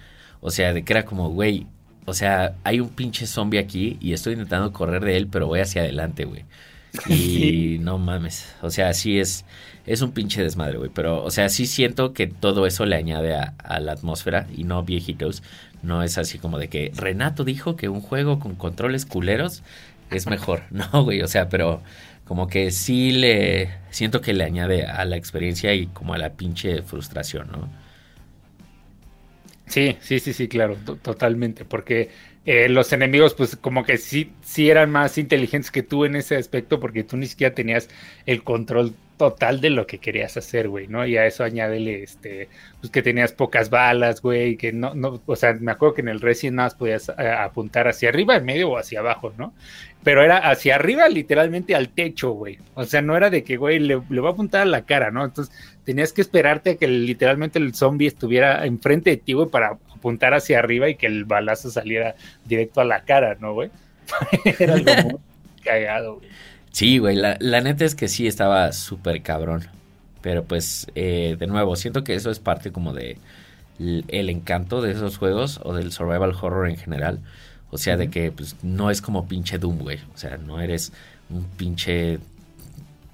O 0.41 0.51
sea, 0.51 0.73
de 0.73 0.85
que 0.85 0.93
era 0.93 1.05
como, 1.05 1.31
güey, 1.31 1.67
o 2.09 2.15
sea, 2.15 2.55
hay 2.65 2.81
un 2.81 2.89
pinche 2.89 3.27
zombie 3.27 3.59
aquí 3.59 3.99
y 4.01 4.15
estoy 4.15 4.33
intentando 4.33 4.73
correr 4.73 5.05
de 5.05 5.17
él, 5.17 5.29
pero 5.29 5.47
voy 5.47 5.61
hacia 5.61 5.83
adelante, 5.83 6.25
güey. 6.25 6.45
Y 7.07 7.79
no 7.81 7.99
mames. 7.99 8.55
O 8.63 8.71
sea, 8.71 8.95
sí 8.95 9.19
es, 9.19 9.45
es 9.87 10.01
un 10.01 10.13
pinche 10.13 10.43
desmadre, 10.43 10.79
güey. 10.79 10.91
Pero, 10.95 11.23
o 11.23 11.31
sea, 11.31 11.51
sí 11.51 11.67
siento 11.67 12.15
que 12.15 12.27
todo 12.27 12.67
eso 12.67 12.87
le 12.87 12.97
añade 12.97 13.35
a, 13.35 13.81
la 13.81 13.93
atmósfera 13.93 14.47
y 14.57 14.65
no 14.65 14.83
viejitos. 14.85 15.43
No 15.83 16.03
es 16.03 16.17
así 16.19 16.39
como 16.39 16.59
de 16.59 16.69
que 16.69 16.93
Renato 16.95 17.45
dijo 17.45 17.77
que 17.77 17.89
un 17.89 18.01
juego 18.01 18.39
con 18.39 18.55
controles 18.55 19.05
culeros 19.05 19.63
es 20.11 20.27
mejor. 20.27 20.63
No, 20.71 21.05
güey. 21.05 21.21
O 21.23 21.29
sea, 21.29 21.49
pero 21.49 21.83
como 22.29 22.47
que 22.47 22.71
sí 22.71 23.11
le 23.11 23.71
siento 23.91 24.21
que 24.21 24.35
le 24.35 24.45
añade 24.45 24.85
a 24.85 25.07
la 25.07 25.17
experiencia 25.17 25.73
y 25.73 25.87
como 25.87 26.13
a 26.13 26.19
la 26.19 26.35
pinche 26.35 26.83
frustración, 26.83 27.51
¿no? 27.51 27.69
Sí, 29.67 29.97
sí, 30.01 30.21
sí, 30.21 30.33
sí, 30.35 30.47
claro, 30.47 30.77
totalmente, 31.03 31.65
porque 31.65 32.11
eh, 32.45 32.69
los 32.69 32.93
enemigos 32.93 33.35
pues 33.35 33.57
como 33.57 33.85
que 33.85 33.99
sí, 33.99 34.33
sí 34.43 34.71
eran 34.71 34.91
más 34.91 35.19
inteligentes 35.19 35.71
que 35.71 35.83
tú 35.83 36.05
en 36.05 36.17
ese 36.17 36.37
aspecto 36.37 36.81
porque 36.81 37.03
tú 37.05 37.17
ni 37.17 37.27
siquiera 37.27 37.55
tenías 37.55 37.89
el 38.27 38.43
control 38.45 38.95
total 39.19 39.61
de 39.61 39.71
lo 39.71 39.87
que 39.87 39.99
querías 39.99 40.37
hacer, 40.39 40.69
güey, 40.69 40.87
¿no? 40.87 41.05
Y 41.05 41.19
a 41.19 41.27
eso 41.27 41.45
añádele, 41.45 42.03
este, 42.05 42.49
pues 42.81 42.91
que 42.91 43.03
tenías 43.03 43.33
pocas 43.33 43.69
balas, 43.69 44.23
güey, 44.23 44.57
que 44.57 44.73
no, 44.73 44.95
no, 44.95 45.21
o 45.27 45.37
sea, 45.37 45.53
me 45.55 45.73
acuerdo 45.73 45.95
que 45.97 46.01
en 46.01 46.09
el 46.09 46.21
Resident 46.21 46.57
nada 46.57 46.67
más 46.69 46.75
podías 46.77 47.11
eh, 47.11 47.29
apuntar 47.29 47.89
hacia 47.89 48.09
arriba, 48.09 48.37
en 48.37 48.45
medio 48.47 48.71
o 48.71 48.79
hacia 48.79 49.01
abajo, 49.01 49.35
¿no? 49.37 49.53
Pero 50.05 50.23
era 50.23 50.39
hacia 50.39 50.77
arriba, 50.77 51.09
literalmente 51.09 51.75
al 51.75 51.89
techo, 51.89 52.31
güey. 52.33 52.59
O 52.75 52.85
sea, 52.85 53.03
no 53.03 53.17
era 53.17 53.31
de 53.31 53.43
que, 53.43 53.57
güey, 53.57 53.79
le, 53.79 54.01
le 54.09 54.21
va 54.21 54.31
a 54.31 54.33
apuntar 54.33 54.63
a 54.63 54.67
la 54.67 54.83
cara, 54.83 55.11
¿no? 55.11 55.25
Entonces 55.25 55.55
tenías 55.85 56.13
que 56.13 56.21
esperarte 56.21 56.71
a 56.71 56.77
que 56.77 56.87
literalmente 56.87 57.59
el 57.59 57.75
zombie 57.75 58.07
estuviera 58.07 58.65
enfrente 58.65 59.11
de 59.11 59.17
ti, 59.17 59.33
güey, 59.33 59.49
para 59.49 59.79
apuntar 59.95 60.35
hacia 60.35 60.59
arriba 60.59 60.89
y 60.89 60.95
que 60.95 61.07
el 61.07 61.25
balazo 61.25 61.71
saliera 61.71 62.15
directo 62.45 62.81
a 62.81 62.85
la 62.85 63.03
cara, 63.03 63.37
¿no, 63.41 63.55
güey? 63.55 63.71
era 64.59 64.75
algo 64.75 64.93
muy 65.03 65.21
cagado, 65.65 66.17
güey. 66.17 66.29
Sí, 66.73 66.99
güey, 66.99 67.17
la, 67.17 67.61
neta 67.61 67.85
es 67.85 67.95
que 67.95 68.09
sí 68.09 68.27
estaba 68.27 68.73
súper 68.73 69.23
cabrón. 69.23 69.67
Pero 70.21 70.45
pues, 70.45 70.87
eh, 70.95 71.37
de 71.39 71.47
nuevo, 71.47 71.75
siento 71.77 72.05
que 72.05 72.15
eso 72.15 72.31
es 72.31 72.39
parte 72.39 72.71
como 72.71 72.93
de 72.93 73.19
el 73.79 74.29
encanto 74.29 74.83
de 74.83 74.93
esos 74.93 75.17
juegos 75.19 75.61
o 75.63 75.73
del 75.73 75.93
survival 75.93 76.35
horror 76.41 76.69
en 76.69 76.77
general. 76.77 77.21
O 77.71 77.79
sea, 77.79 77.97
de 77.97 78.09
que 78.09 78.33
pues 78.33 78.57
no 78.63 78.91
es 78.91 79.03
como 79.03 79.29
pinche 79.29 79.59
Doom, 79.59 79.79
güey. 79.79 79.99
O 80.15 80.19
sea, 80.19 80.37
no 80.37 80.61
eres 80.61 80.93
un 81.31 81.45
pinche 81.45 82.19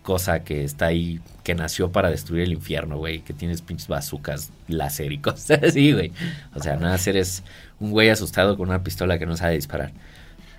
cosa 0.03 0.45
que 0.45 0.65
está 0.65 0.87
ahí, 0.87 1.21
que 1.43 1.55
nació 1.55 1.91
para 1.91 2.11
destruir 2.11 2.45
el 2.45 2.53
infierno, 2.53 2.99
güey. 2.99 3.21
Que 3.21 3.33
tienes 3.33 3.63
pinches 3.63 3.89
bazucas 3.89 4.51
láser 4.69 5.13
y 5.13 5.19
cosas 5.23 5.63
así, 5.63 5.93
güey. 5.93 6.13
O 6.55 6.63
sea, 6.63 6.77
nada, 6.77 6.99
eres 7.07 7.43
un 7.81 7.91
güey 7.91 8.11
asustado 8.11 8.57
con 8.57 8.69
una 8.69 8.85
pistola 8.85 9.19
que 9.19 9.27
no 9.27 9.37
sabe 9.37 9.55
disparar. 9.55 9.93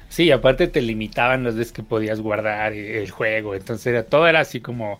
Sí, 0.09 0.31
aparte 0.31 0.67
te 0.67 0.81
limitaban 0.81 1.43
las 1.43 1.55
veces 1.55 1.73
que 1.73 1.83
podías 1.83 2.21
guardar 2.21 2.73
el 2.73 3.09
juego, 3.11 3.55
entonces 3.55 3.87
era, 3.87 4.03
todo 4.03 4.27
era 4.27 4.39
así 4.39 4.61
como, 4.61 4.99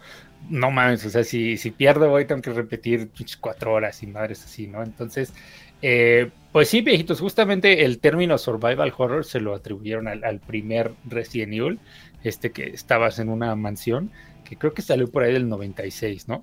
no 0.49 0.71
mames, 0.71 1.05
o 1.05 1.09
sea, 1.09 1.23
si, 1.23 1.57
si 1.57 1.71
pierdo 1.71 2.11
hoy 2.11 2.25
tengo 2.25 2.41
que 2.41 2.51
repetir 2.51 3.09
cuatro 3.39 3.73
horas 3.73 4.01
y 4.03 4.07
madres 4.07 4.43
así, 4.43 4.67
¿no? 4.67 4.83
Entonces, 4.83 5.33
eh, 5.81 6.29
pues 6.51 6.69
sí, 6.69 6.81
viejitos, 6.81 7.19
justamente 7.19 7.85
el 7.85 7.99
término 7.99 8.37
survival 8.37 8.93
horror 8.97 9.25
se 9.25 9.39
lo 9.39 9.53
atribuyeron 9.53 10.07
al, 10.07 10.39
primer 10.39 10.91
Resident 11.05 11.53
Evil, 11.53 11.79
este 12.23 12.51
que 12.51 12.67
estabas 12.67 13.19
en 13.19 13.29
una 13.29 13.55
mansión, 13.55 14.11
que 14.43 14.55
creo 14.55 14.73
que 14.73 14.81
salió 14.81 15.09
por 15.09 15.23
ahí 15.23 15.33
del 15.33 15.49
96, 15.49 16.27
¿no? 16.27 16.41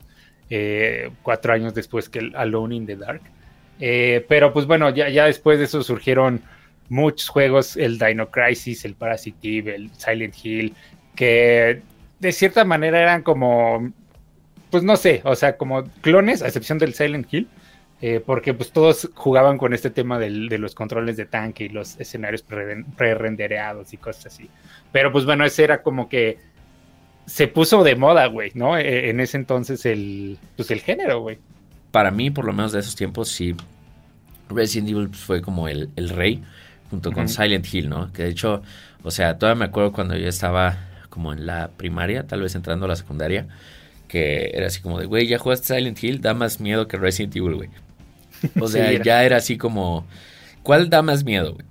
Eh, 0.50 1.10
cuatro 1.22 1.52
años 1.52 1.74
después 1.74 2.08
que 2.08 2.18
el 2.18 2.36
Alone 2.36 2.76
in 2.76 2.86
the 2.86 2.96
Dark. 2.96 3.22
Eh, 3.80 4.24
pero 4.28 4.52
pues 4.52 4.66
bueno, 4.66 4.90
ya, 4.90 5.08
ya 5.08 5.24
después 5.24 5.58
de 5.58 5.64
eso 5.64 5.82
surgieron 5.82 6.42
muchos 6.88 7.28
juegos, 7.28 7.76
el 7.76 7.98
Dino 7.98 8.30
Crisis, 8.30 8.84
el 8.84 8.94
Parasitive, 8.94 9.74
el 9.74 9.90
Silent 9.94 10.34
Hill, 10.44 10.74
que 11.16 11.82
de 12.22 12.30
cierta 12.30 12.64
manera 12.64 13.02
eran 13.02 13.22
como, 13.22 13.92
pues 14.70 14.84
no 14.84 14.94
sé, 14.94 15.22
o 15.24 15.34
sea, 15.34 15.56
como 15.56 15.82
clones, 16.02 16.40
a 16.40 16.46
excepción 16.46 16.78
del 16.78 16.94
Silent 16.94 17.26
Hill, 17.34 17.48
eh, 18.00 18.22
porque 18.24 18.54
pues 18.54 18.70
todos 18.70 19.10
jugaban 19.14 19.58
con 19.58 19.74
este 19.74 19.90
tema 19.90 20.20
de 20.20 20.30
los 20.56 20.76
controles 20.76 21.16
de 21.16 21.26
tanque 21.26 21.64
y 21.64 21.68
los 21.68 21.98
escenarios 21.98 22.44
pre-rendereados 22.96 23.92
y 23.92 23.96
cosas 23.96 24.26
así. 24.26 24.48
Pero 24.92 25.10
pues 25.10 25.24
bueno, 25.24 25.44
ese 25.44 25.64
era 25.64 25.82
como 25.82 26.08
que 26.08 26.38
se 27.26 27.48
puso 27.48 27.82
de 27.82 27.96
moda, 27.96 28.26
güey, 28.26 28.52
¿no? 28.54 28.78
E, 28.78 29.10
en 29.10 29.18
ese 29.18 29.36
entonces 29.36 29.84
el, 29.84 30.38
pues 30.56 30.70
el 30.70 30.80
género, 30.80 31.22
güey. 31.22 31.38
Para 31.90 32.12
mí, 32.12 32.30
por 32.30 32.44
lo 32.44 32.52
menos 32.52 32.70
de 32.70 32.78
esos 32.78 32.94
tiempos, 32.94 33.30
sí, 33.30 33.56
Resident 34.48 34.90
Evil 34.90 35.08
pues, 35.08 35.22
fue 35.22 35.42
como 35.42 35.66
el, 35.66 35.90
el 35.96 36.08
rey, 36.08 36.40
junto 36.88 37.10
con 37.10 37.28
Silent 37.28 37.66
Hill, 37.72 37.88
¿no? 37.88 38.12
Que 38.12 38.22
de 38.22 38.28
hecho, 38.28 38.62
o 39.02 39.10
sea, 39.10 39.38
todavía 39.38 39.58
me 39.58 39.64
acuerdo 39.64 39.92
cuando 39.92 40.16
yo 40.16 40.28
estaba 40.28 40.91
como 41.12 41.34
en 41.34 41.44
la 41.44 41.68
primaria, 41.76 42.26
tal 42.26 42.40
vez 42.40 42.54
entrando 42.54 42.86
a 42.86 42.88
la 42.88 42.96
secundaria, 42.96 43.46
que 44.08 44.50
era 44.54 44.68
así 44.68 44.80
como 44.80 44.98
de, 44.98 45.04
güey, 45.04 45.26
ya 45.26 45.38
jugaste 45.38 45.74
Silent 45.74 46.02
Hill, 46.02 46.22
da 46.22 46.32
más 46.32 46.58
miedo 46.58 46.88
que 46.88 46.96
Resident 46.96 47.36
Evil, 47.36 47.54
güey. 47.54 47.68
O 48.58 48.66
sea, 48.66 48.90
ya 49.04 49.22
era 49.22 49.36
así 49.36 49.58
como, 49.58 50.06
¿cuál 50.62 50.88
da 50.88 51.02
más 51.02 51.22
miedo, 51.22 51.52
güey? 51.52 51.66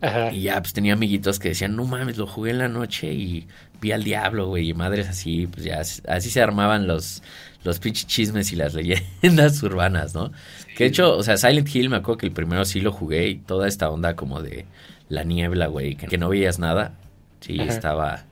Ajá. 0.00 0.32
Y 0.32 0.42
ya, 0.42 0.60
pues 0.62 0.72
tenía 0.72 0.94
amiguitos 0.94 1.38
que 1.38 1.50
decían, 1.50 1.76
no 1.76 1.84
mames, 1.84 2.16
lo 2.16 2.26
jugué 2.26 2.50
en 2.52 2.58
la 2.58 2.68
noche 2.68 3.12
y 3.12 3.46
vi 3.82 3.92
al 3.92 4.04
diablo, 4.04 4.46
güey, 4.46 4.70
y 4.70 4.74
madres 4.74 5.06
así, 5.06 5.46
pues 5.46 5.64
ya, 5.64 5.80
así 5.80 6.30
se 6.30 6.40
armaban 6.40 6.86
los, 6.86 7.22
los 7.62 7.78
pinches 7.78 8.06
chismes 8.06 8.52
y 8.52 8.56
las 8.56 8.72
leyendas 9.22 9.62
urbanas, 9.62 10.14
¿no? 10.14 10.32
Que 10.78 10.84
de 10.84 10.88
hecho, 10.88 11.14
o 11.14 11.22
sea, 11.22 11.36
Silent 11.36 11.74
Hill 11.74 11.90
me 11.90 11.96
acuerdo 11.96 12.18
que 12.18 12.26
el 12.26 12.32
primero 12.32 12.64
sí 12.64 12.80
lo 12.80 12.90
jugué 12.90 13.28
y 13.28 13.34
toda 13.34 13.68
esta 13.68 13.90
onda 13.90 14.16
como 14.16 14.40
de 14.40 14.64
la 15.10 15.24
niebla, 15.24 15.66
güey, 15.66 15.96
que, 15.96 16.16
no 16.16 16.30
veías 16.30 16.58
nada, 16.58 16.94
sí, 17.40 17.60
estaba, 17.60 18.24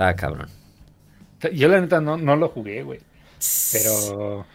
estaba 0.00 0.16
cabrón. 0.16 0.48
Yo 1.52 1.68
la 1.68 1.80
neta 1.80 2.00
no, 2.00 2.16
no 2.16 2.34
lo 2.34 2.48
jugué, 2.48 2.82
güey, 2.82 3.00
pero 3.72 4.46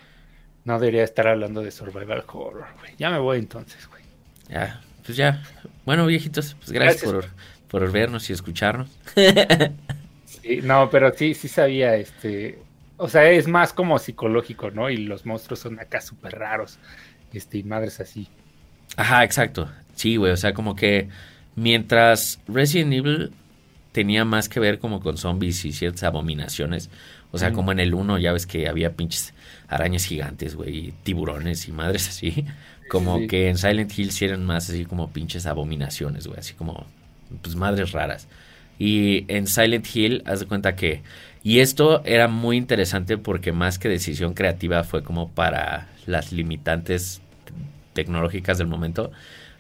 no 0.64 0.80
debería 0.80 1.04
estar 1.04 1.28
hablando 1.28 1.62
de 1.62 1.70
survival 1.70 2.24
horror, 2.28 2.66
güey. 2.80 2.94
Ya 2.98 3.12
me 3.12 3.20
voy 3.20 3.38
entonces, 3.38 3.88
güey. 3.88 4.02
Ya, 4.50 4.82
pues 5.06 5.18
ya. 5.18 5.44
Bueno, 5.86 6.08
viejitos, 6.08 6.56
pues 6.56 6.72
gracias, 6.72 7.12
Por, 7.12 7.26
por, 7.68 7.92
vernos 7.92 8.28
y 8.30 8.34
escucharnos. 8.34 8.90
sí, 10.26 10.62
no, 10.64 10.90
pero 10.90 11.14
sí, 11.16 11.36
sí 11.36 11.48
sabía, 11.48 11.96
este... 11.96 12.60
O 12.98 13.08
sea, 13.08 13.30
es 13.30 13.48
más 13.48 13.74
como 13.74 14.00
psicológico, 14.00 14.72
¿no? 14.72 14.90
Y 14.90 14.98
los 14.98 15.26
monstruos 15.26 15.60
son 15.60 15.80
acá 15.80 16.02
súper 16.02 16.40
raros. 16.40 16.80
Este, 17.34 17.60
y 17.60 17.64
madres 17.64 18.00
así. 18.00 18.30
Ajá, 18.96 19.24
exacto. 19.24 19.70
Sí, 19.96 20.16
güey, 20.16 20.32
o 20.32 20.38
sea, 20.38 20.54
como 20.54 20.76
que 20.76 21.10
mientras 21.56 22.40
Resident 22.48 22.94
Evil 22.94 23.32
tenía 23.96 24.26
más 24.26 24.50
que 24.50 24.60
ver 24.60 24.80
como 24.80 25.00
con 25.00 25.18
zombies 25.18 25.64
y 25.64 25.72
ciertas 25.72 26.04
abominaciones. 26.04 26.90
O 27.32 27.38
sea, 27.38 27.54
como 27.54 27.72
en 27.72 27.80
el 27.80 27.94
1 27.94 28.18
ya 28.20 28.34
ves 28.34 28.46
que 28.46 28.68
había 28.68 28.92
pinches 28.98 29.34
arañas 29.70 30.04
gigantes, 30.04 30.56
güey, 30.56 30.94
tiburones 31.04 31.70
y 31.70 31.72
madres 31.72 32.10
así. 32.10 32.46
Como 32.90 33.26
que 33.26 33.50
en 33.50 33.58
Silent 33.58 33.98
Hill 33.98 34.12
sí 34.12 34.26
eran 34.26 34.46
más 34.46 34.70
así 34.70 34.86
como 34.86 35.10
pinches 35.10 35.48
abominaciones, 35.48 36.28
güey, 36.28 36.38
así 36.38 36.54
como 36.54 36.86
pues 37.42 37.56
madres 37.56 37.94
raras. 37.94 38.28
Y 38.78 39.26
en 39.28 39.48
Silent 39.48 39.88
Hill, 39.92 40.22
haz 40.28 40.42
de 40.42 40.46
cuenta 40.46 40.76
que... 40.76 41.02
Y 41.42 41.62
esto 41.62 42.04
era 42.06 42.28
muy 42.28 42.58
interesante 42.58 43.18
porque 43.18 43.54
más 43.54 43.80
que 43.80 43.90
decisión 43.90 44.36
creativa 44.36 44.84
fue 44.84 45.02
como 45.02 45.32
para 45.32 45.88
las 46.06 46.32
limitantes 46.32 47.22
tecnológicas 47.94 48.60
del 48.60 48.68
momento. 48.68 49.12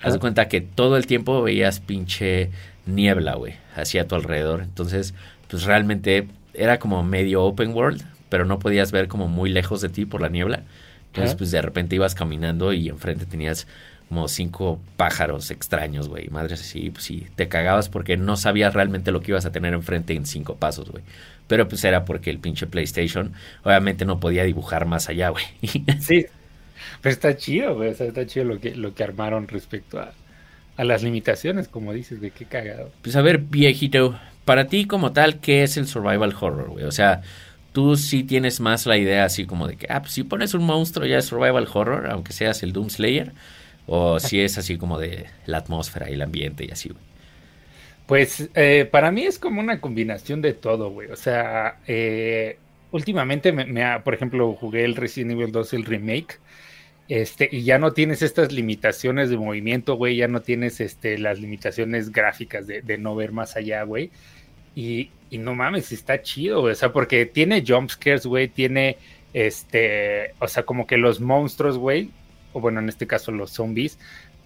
Haz 0.05 0.13
de 0.13 0.19
cuenta 0.19 0.47
que 0.47 0.61
todo 0.61 0.97
el 0.97 1.07
tiempo 1.07 1.41
veías 1.41 1.79
pinche 1.79 2.51
niebla, 2.85 3.35
güey, 3.35 3.55
hacia 3.75 4.07
tu 4.07 4.15
alrededor. 4.15 4.61
Entonces, 4.61 5.13
pues 5.49 5.63
realmente 5.63 6.27
era 6.53 6.79
como 6.79 7.03
medio 7.03 7.43
open 7.43 7.73
world, 7.73 8.03
pero 8.29 8.45
no 8.45 8.59
podías 8.59 8.91
ver 8.91 9.07
como 9.07 9.27
muy 9.27 9.49
lejos 9.49 9.81
de 9.81 9.89
ti 9.89 10.05
por 10.05 10.21
la 10.21 10.29
niebla. 10.29 10.63
Entonces, 11.07 11.35
pues 11.35 11.49
de 11.51 11.61
repente 11.61 11.95
ibas 11.95 12.13
caminando 12.13 12.73
y 12.73 12.89
enfrente 12.89 13.25
tenías 13.25 13.67
como 14.09 14.27
cinco 14.27 14.79
pájaros 14.97 15.49
extraños, 15.49 16.07
güey. 16.07 16.27
Madres 16.29 16.61
así, 16.61 16.91
pues 16.91 17.03
sí, 17.03 17.27
te 17.35 17.47
cagabas 17.47 17.89
porque 17.89 18.17
no 18.17 18.37
sabías 18.37 18.73
realmente 18.73 19.11
lo 19.11 19.21
que 19.21 19.31
ibas 19.31 19.45
a 19.45 19.51
tener 19.51 19.73
enfrente 19.73 20.13
en 20.13 20.25
cinco 20.25 20.55
pasos, 20.55 20.91
güey. 20.91 21.03
Pero 21.47 21.67
pues 21.67 21.83
era 21.83 22.05
porque 22.05 22.29
el 22.29 22.39
pinche 22.39 22.67
PlayStation 22.67 23.33
obviamente 23.63 24.05
no 24.05 24.19
podía 24.19 24.43
dibujar 24.43 24.85
más 24.85 25.09
allá, 25.09 25.29
güey. 25.29 25.45
Sí, 25.99 26.25
pero 27.01 27.13
está 27.13 27.35
chido, 27.35 27.75
güey. 27.75 27.89
O 27.89 27.93
sea, 27.93 28.07
está 28.07 28.25
chido 28.25 28.45
lo 28.45 28.59
que, 28.59 28.75
lo 28.75 28.93
que 28.93 29.03
armaron 29.03 29.47
respecto 29.47 29.99
a, 29.99 30.13
a 30.77 30.83
las 30.83 31.03
limitaciones, 31.03 31.67
como 31.67 31.93
dices, 31.93 32.21
de 32.21 32.31
qué 32.31 32.45
cagado. 32.45 32.91
Pues 33.01 33.15
a 33.15 33.21
ver, 33.21 33.39
viejito, 33.39 34.19
para 34.45 34.67
ti 34.67 34.85
como 34.85 35.13
tal, 35.13 35.39
¿qué 35.39 35.63
es 35.63 35.77
el 35.77 35.87
survival 35.87 36.35
horror, 36.39 36.69
güey? 36.69 36.85
O 36.85 36.91
sea, 36.91 37.21
tú 37.73 37.95
sí 37.95 38.23
tienes 38.23 38.59
más 38.59 38.85
la 38.85 38.97
idea 38.97 39.25
así 39.25 39.45
como 39.45 39.67
de 39.67 39.75
que, 39.75 39.87
ah, 39.89 40.01
pues 40.01 40.13
si 40.13 40.23
pones 40.23 40.53
un 40.53 40.63
monstruo 40.63 41.05
ya 41.05 41.17
es 41.17 41.25
survival 41.25 41.67
horror, 41.73 42.07
aunque 42.09 42.33
seas 42.33 42.63
el 42.63 42.73
Doom 42.73 42.89
Slayer, 42.89 43.33
o 43.87 44.19
si 44.19 44.39
es 44.39 44.57
así 44.57 44.77
como 44.77 44.99
de 44.99 45.25
la 45.45 45.57
atmósfera 45.57 46.09
y 46.09 46.13
el 46.13 46.21
ambiente 46.21 46.65
y 46.65 46.71
así, 46.71 46.89
güey. 46.89 47.03
Pues 48.05 48.49
eh, 48.53 48.87
para 48.89 49.11
mí 49.11 49.23
es 49.23 49.39
como 49.39 49.59
una 49.59 49.81
combinación 49.81 50.41
de 50.41 50.53
todo, 50.53 50.91
güey. 50.91 51.09
O 51.09 51.15
sea, 51.15 51.79
eh, 51.87 52.59
últimamente, 52.91 53.51
me, 53.51 53.83
ha, 53.83 54.03
por 54.03 54.13
ejemplo, 54.13 54.53
jugué 54.53 54.85
el 54.85 54.95
Resident 54.95 55.31
Evil 55.31 55.51
2, 55.51 55.73
el 55.73 55.85
remake, 55.85 56.39
este, 57.07 57.49
y 57.51 57.63
ya 57.63 57.77
no 57.77 57.93
tienes 57.93 58.21
estas 58.21 58.51
limitaciones 58.51 59.29
de 59.29 59.37
movimiento, 59.37 59.95
güey, 59.95 60.17
ya 60.17 60.27
no 60.27 60.41
tienes 60.41 60.79
este, 60.81 61.17
las 61.17 61.39
limitaciones 61.39 62.11
gráficas 62.11 62.65
de, 62.67 62.97
no 62.97 63.15
ver 63.15 63.31
más 63.31 63.55
allá, 63.55 63.83
güey. 63.83 64.11
Y, 64.75 65.11
y 65.29 65.37
no 65.37 65.55
mames, 65.55 65.91
está 65.91 66.21
chido, 66.21 66.61
güey. 66.61 66.73
O 66.73 66.75
sea, 66.75 66.91
porque 66.91 67.25
tiene 67.25 67.63
jumpscares, 67.65 68.25
güey, 68.25 68.47
tiene, 68.47 68.97
este, 69.33 70.33
o 70.39 70.47
sea, 70.47 70.63
como 70.63 70.87
que 70.87 70.97
los 70.97 71.19
monstruos, 71.21 71.77
güey, 71.77 72.09
o 72.53 72.59
bueno, 72.59 72.79
en 72.79 72.89
este 72.89 73.05
caso 73.07 73.31
los 73.31 73.51
zombies, 73.51 73.99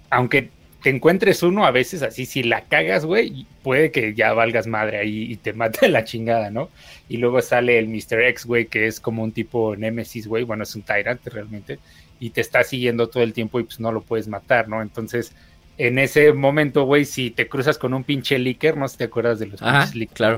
aunque 0.10 0.50
te 0.82 0.90
encuentres 0.90 1.44
uno 1.44 1.66
a 1.66 1.72
veces 1.72 2.02
así, 2.04 2.26
si 2.26 2.44
la 2.44 2.62
cagas, 2.62 3.06
güey, 3.06 3.46
puede 3.64 3.92
que 3.92 4.14
ya 4.14 4.34
valgas 4.34 4.68
madre 4.68 4.98
ahí 4.98 5.32
y 5.32 5.36
te 5.36 5.54
mate 5.54 5.90
la 5.90 6.04
chingada, 6.04 6.50
¿no? 6.52 6.70
Y 7.08 7.18
luego 7.18 7.42
sale 7.42 7.80
el 7.80 7.88
Mr. 7.88 8.22
X, 8.30 8.46
güey, 8.46 8.68
que 8.68 8.88
es 8.88 9.00
como 9.00 9.24
un 9.24 9.32
tipo 9.32 9.76
Nemesis, 9.76 10.28
güey, 10.28 10.44
bueno, 10.44 10.64
es 10.64 10.76
un 10.76 10.84
Tyrant 10.84 11.26
realmente, 11.28 11.80
y 12.20 12.32
te 12.32 12.42
está 12.42 12.64
siguiendo 12.64 13.10
todo 13.10 13.24
el 13.24 13.34
tiempo 13.34 13.60
y 13.60 13.64
pues 13.64 13.80
no 13.80 13.92
lo 13.92 14.02
puedes 14.02 14.28
matar, 14.28 14.68
¿no? 14.68 14.82
Entonces, 14.82 15.34
en 15.78 15.98
ese 15.98 16.34
momento, 16.34 16.84
güey, 16.84 17.06
si 17.06 17.32
te 17.32 17.48
cruzas 17.48 17.78
con 17.78 17.94
un 17.94 18.04
pinche 18.04 18.38
licker, 18.38 18.76
no 18.76 18.88
sé 18.88 18.94
si 18.94 18.98
te 19.00 19.04
acuerdas 19.06 19.40
de 19.40 19.48
los 19.48 19.62
pinches 19.62 19.96
licker, 19.96 20.16
claro. 20.16 20.38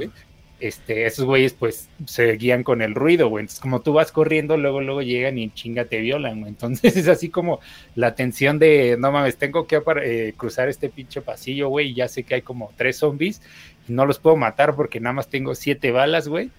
Este, 0.59 1.07
esos 1.07 1.25
güeyes 1.25 1.53
pues 1.53 1.89
se 2.05 2.33
guían 2.33 2.63
con 2.63 2.83
el 2.83 2.93
ruido, 2.93 3.27
güey. 3.29 3.41
Entonces, 3.41 3.59
como 3.59 3.81
tú 3.81 3.93
vas 3.93 4.11
corriendo, 4.11 4.57
luego, 4.57 4.79
luego 4.79 5.01
llegan 5.01 5.39
y 5.39 5.49
chinga 5.49 5.85
te 5.85 5.99
violan, 5.99 6.41
güey. 6.41 6.49
Entonces 6.51 6.95
es 6.97 7.07
así 7.07 7.29
como 7.29 7.59
la 7.95 8.13
tensión 8.13 8.59
de, 8.59 8.95
no 8.99 9.11
mames, 9.11 9.37
tengo 9.37 9.65
que 9.65 9.81
eh, 10.03 10.33
cruzar 10.37 10.69
este 10.69 10.89
pinche 10.89 11.21
pasillo, 11.21 11.69
güey, 11.69 11.89
y 11.89 11.93
ya 11.95 12.07
sé 12.07 12.21
que 12.21 12.35
hay 12.35 12.41
como 12.43 12.71
tres 12.77 12.97
zombies 12.97 13.41
y 13.89 13.93
no 13.93 14.05
los 14.05 14.19
puedo 14.19 14.35
matar 14.35 14.75
porque 14.75 14.99
nada 14.99 15.13
más 15.13 15.27
tengo 15.27 15.55
siete 15.55 15.89
balas, 15.89 16.27
güey. 16.27 16.51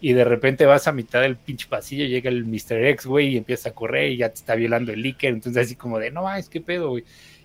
Y 0.00 0.14
de 0.14 0.24
repente 0.24 0.64
vas 0.64 0.88
a 0.88 0.92
mitad 0.92 1.20
del 1.20 1.36
pinche 1.36 1.66
pasillo, 1.68 2.06
llega 2.06 2.30
el 2.30 2.46
Mr. 2.46 2.84
X, 2.86 3.06
güey, 3.06 3.34
y 3.34 3.36
empieza 3.36 3.68
a 3.68 3.72
correr 3.72 4.12
y 4.12 4.16
ya 4.16 4.30
te 4.30 4.36
está 4.36 4.54
violando 4.54 4.92
el 4.92 5.02
Licker. 5.02 5.32
Entonces 5.32 5.66
así 5.66 5.76
como 5.76 5.98
de, 5.98 6.10
no 6.10 6.22
mames, 6.22 6.48
qué 6.48 6.60
pedo, 6.60 6.90
güey. 6.90 7.04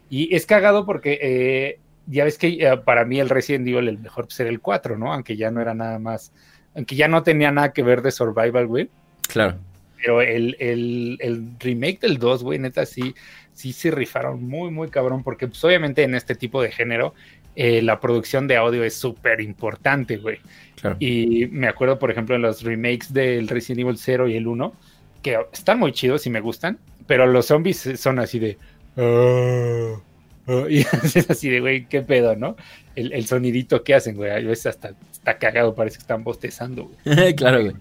Y 0.10 0.34
es 0.34 0.46
cagado 0.46 0.86
porque 0.86 1.20
eh, 1.22 1.80
ya 2.08 2.24
ves 2.24 2.38
que 2.38 2.48
eh, 2.48 2.78
para 2.78 3.06
mí 3.06 3.20
el 3.20 3.30
Resident 3.30 3.68
Evil 3.68 3.88
el 3.88 4.00
mejor 4.00 4.32
ser 4.32 4.48
el 4.48 4.62
4, 4.62 4.98
¿no? 4.98 5.14
Aunque 5.14 5.36
ya 5.36 5.52
no 5.52 5.62
era 5.62 5.74
nada 5.74 6.00
más, 6.00 6.32
aunque 6.76 6.96
ya 6.96 7.08
no 7.08 7.24
tenía 7.24 7.52
nada 7.52 7.74
que 7.74 7.84
ver 7.84 8.02
de 8.02 8.12
Survival, 8.12 8.68
güey. 8.68 8.90
Claro. 9.28 9.58
Pero 9.98 10.22
el, 10.22 10.56
el, 10.60 11.18
el 11.20 11.50
remake 11.60 12.00
del 12.00 12.18
2, 12.20 12.44
güey, 12.44 12.60
neta, 12.60 12.86
sí, 12.86 13.16
sí 13.54 13.74
se 13.74 13.92
rifaron 13.92 14.44
muy, 14.44 14.70
muy 14.70 14.90
cabrón, 14.90 15.24
porque 15.24 15.48
pues 15.48 15.64
obviamente 15.64 16.04
en 16.04 16.14
este 16.16 16.36
tipo 16.36 16.62
de 16.62 16.72
género 16.72 17.14
eh, 17.56 17.82
la 17.82 18.00
producción 18.00 18.48
de 18.48 18.58
audio 18.58 18.84
es 18.84 18.96
súper 18.96 19.42
importante, 19.42 20.18
güey. 20.18 20.40
Claro. 20.80 20.98
Y 21.00 21.48
me 21.48 21.68
acuerdo, 21.68 21.98
por 21.98 22.12
ejemplo, 22.12 22.36
en 22.36 22.42
los 22.42 22.64
remakes 22.64 23.14
del 23.14 23.48
Resident 23.48 23.82
Evil 23.82 23.98
0 23.98 24.28
y 24.28 24.36
el 24.36 24.48
1, 24.48 24.74
que 25.22 25.38
están 25.52 25.80
muy 25.80 25.92
chidos 25.92 26.26
y 26.28 26.30
me 26.30 26.42
gustan, 26.42 26.78
pero 27.08 27.26
los 27.26 27.48
zombies 27.48 27.90
son 27.96 28.20
así 28.20 28.40
de... 28.40 28.58
Ah, 28.98 30.00
ah", 30.48 30.66
y 30.70 30.80
es 31.16 31.30
así 31.30 31.50
de, 31.50 31.60
güey, 31.60 31.86
qué 31.86 32.02
pedo, 32.02 32.36
¿no? 32.36 32.56
El, 32.96 33.26
sonidito 33.26 33.84
que 33.84 33.96
hacen, 33.96 34.16
güey. 34.16 34.32
A 34.32 34.36
veces 34.36 34.68
hasta 34.68 34.94
está 35.12 35.38
cagado, 35.38 35.76
parece 35.76 35.98
que 35.98 36.02
están 36.02 36.24
bostezando, 36.24 36.92
güey. 37.04 37.34
claro, 37.36 37.62
güey. 37.62 37.74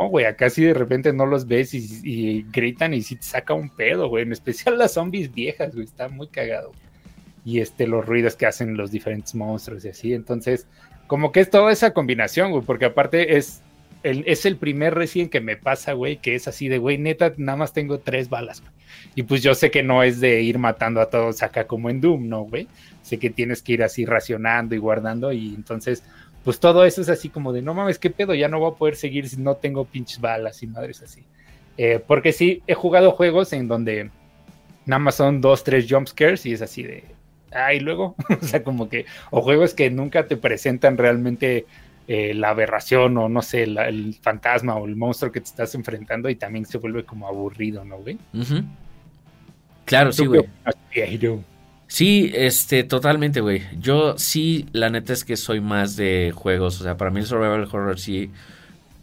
No, 0.00 0.08
güey, 0.08 0.26
acá 0.26 0.48
sí 0.50 0.64
de 0.64 0.74
repente 0.74 1.12
no 1.12 1.26
los 1.26 1.46
ves 1.46 1.74
y, 1.74 2.44
gritan 2.50 2.94
y 2.94 3.02
sí 3.02 3.16
te 3.16 3.22
saca 3.22 3.54
un 3.54 3.68
pedo, 3.68 4.08
güey. 4.08 4.22
En 4.22 4.32
especial 4.32 4.78
las 4.78 4.94
zombies 4.94 5.32
viejas, 5.32 5.74
güey. 5.74 5.84
Está 5.84 6.08
muy 6.08 6.28
cagado. 6.28 6.72
Y 7.44 7.60
este, 7.60 7.86
los 7.86 8.04
ruidos 8.04 8.36
que 8.36 8.46
hacen 8.46 8.76
los 8.76 8.90
diferentes 8.90 9.34
monstruos 9.34 9.84
y 9.84 9.88
así. 9.88 10.12
Entonces, 10.12 10.66
como 11.06 11.32
que 11.32 11.40
es 11.40 11.50
toda 11.50 11.72
esa 11.72 11.92
combinación, 11.92 12.50
güey. 12.50 12.62
Porque 12.62 12.86
aparte 12.86 13.36
es 13.36 13.62
es 14.02 14.46
el 14.46 14.56
primer 14.56 14.94
recién 14.94 15.28
que 15.28 15.40
me 15.40 15.56
pasa, 15.56 15.92
güey, 15.92 16.16
que 16.16 16.34
es 16.34 16.48
así 16.48 16.68
de, 16.68 16.78
güey, 16.78 16.96
neta, 16.96 17.32
nada 17.36 17.56
más 17.56 17.72
tengo 17.72 17.98
tres 17.98 18.30
balas, 18.30 18.60
güey. 18.60 18.72
Y 19.14 19.22
pues 19.22 19.42
yo 19.42 19.54
sé 19.54 19.70
que 19.70 19.82
no 19.82 20.02
es 20.02 20.20
de 20.20 20.42
ir 20.42 20.58
matando 20.58 21.00
a 21.00 21.10
todos 21.10 21.42
acá 21.42 21.66
como 21.66 21.90
en 21.90 22.00
Doom, 22.00 22.28
¿no, 22.28 22.42
güey? 22.42 22.66
Sé 23.02 23.18
que 23.18 23.30
tienes 23.30 23.62
que 23.62 23.72
ir 23.72 23.82
así 23.82 24.06
racionando 24.06 24.74
y 24.74 24.78
guardando 24.78 25.32
y 25.32 25.54
entonces, 25.54 26.02
pues 26.44 26.58
todo 26.60 26.84
eso 26.84 27.02
es 27.02 27.08
así 27.08 27.28
como 27.28 27.52
de, 27.52 27.62
no 27.62 27.74
mames, 27.74 27.98
¿qué 27.98 28.10
pedo? 28.10 28.34
Ya 28.34 28.48
no 28.48 28.58
voy 28.58 28.72
a 28.72 28.76
poder 28.76 28.96
seguir 28.96 29.28
si 29.28 29.36
no 29.36 29.56
tengo 29.56 29.84
pinches 29.84 30.20
balas 30.20 30.62
y 30.62 30.66
madres 30.66 31.02
así. 31.02 31.24
Eh, 31.76 32.00
porque 32.04 32.32
sí, 32.32 32.62
he 32.66 32.74
jugado 32.74 33.12
juegos 33.12 33.52
en 33.52 33.68
donde 33.68 34.10
nada 34.86 34.98
más 34.98 35.14
son 35.16 35.40
dos, 35.40 35.62
tres 35.62 35.86
jumpscares 35.88 36.46
y 36.46 36.52
es 36.52 36.62
así 36.62 36.82
de, 36.82 37.04
ah, 37.52 37.74
y 37.74 37.80
luego, 37.80 38.16
o 38.40 38.44
sea, 38.44 38.62
como 38.62 38.88
que, 38.88 39.06
o 39.30 39.42
juegos 39.42 39.74
que 39.74 39.90
nunca 39.90 40.26
te 40.26 40.36
presentan 40.36 40.96
realmente 40.96 41.66
eh, 42.08 42.34
la 42.34 42.50
aberración 42.50 43.16
o 43.18 43.28
no 43.28 43.42
sé, 43.42 43.62
el 43.62 44.16
fantasma 44.20 44.76
o 44.76 44.86
el 44.86 44.96
monstruo 44.96 45.30
que 45.30 45.40
te 45.40 45.46
estás 45.46 45.74
enfrentando 45.74 46.28
y 46.28 46.34
también 46.34 46.66
se 46.66 46.78
vuelve 46.78 47.04
como 47.04 47.28
aburrido, 47.28 47.84
¿no, 47.84 47.98
güey? 47.98 48.18
Claro, 49.84 50.12
sí, 50.12 50.26
güey. 50.26 50.42
Sí, 51.90 52.30
este, 52.34 52.84
totalmente, 52.84 53.40
güey. 53.40 53.62
Yo 53.76 54.16
sí, 54.16 54.66
la 54.72 54.90
neta 54.90 55.12
es 55.12 55.24
que 55.24 55.36
soy 55.36 55.60
más 55.60 55.96
de 55.96 56.32
juegos. 56.32 56.80
O 56.80 56.84
sea, 56.84 56.96
para 56.96 57.10
mí 57.10 57.18
el 57.18 57.26
survival 57.26 57.68
horror 57.70 57.98
sí. 57.98 58.30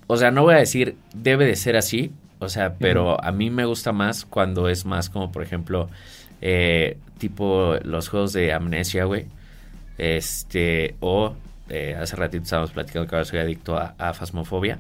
O 0.08 0.16
sea, 0.16 0.32
no 0.32 0.44
voy 0.44 0.56
a 0.56 0.60
decir 0.60 0.96
debe 1.14 1.46
de 1.46 1.58
ser 1.58 1.76
así. 1.76 2.12
O 2.40 2.50
sea, 2.50 2.76
pero 2.76 3.24
a 3.24 3.32
mí 3.32 3.50
me 3.50 3.66
gusta 3.66 3.92
más 3.92 4.26
cuando 4.26 4.70
es 4.70 4.86
más 4.86 5.10
como, 5.10 5.32
por 5.32 5.44
ejemplo, 5.44 5.90
eh, 6.42 6.98
tipo 7.18 7.76
los 7.84 8.10
juegos 8.10 8.34
de 8.34 8.54
amnesia, 8.54 9.06
güey. 9.06 9.26
Este, 9.98 10.96
o 11.00 11.34
eh, 11.70 11.98
hace 12.00 12.16
ratito 12.16 12.44
estábamos 12.44 12.72
platicando 12.72 13.10
que 13.10 13.16
ahora 13.16 13.26
soy 13.26 13.40
adicto 13.40 13.78
a, 13.78 13.96
a 13.98 14.14
fasmofobia. 14.14 14.80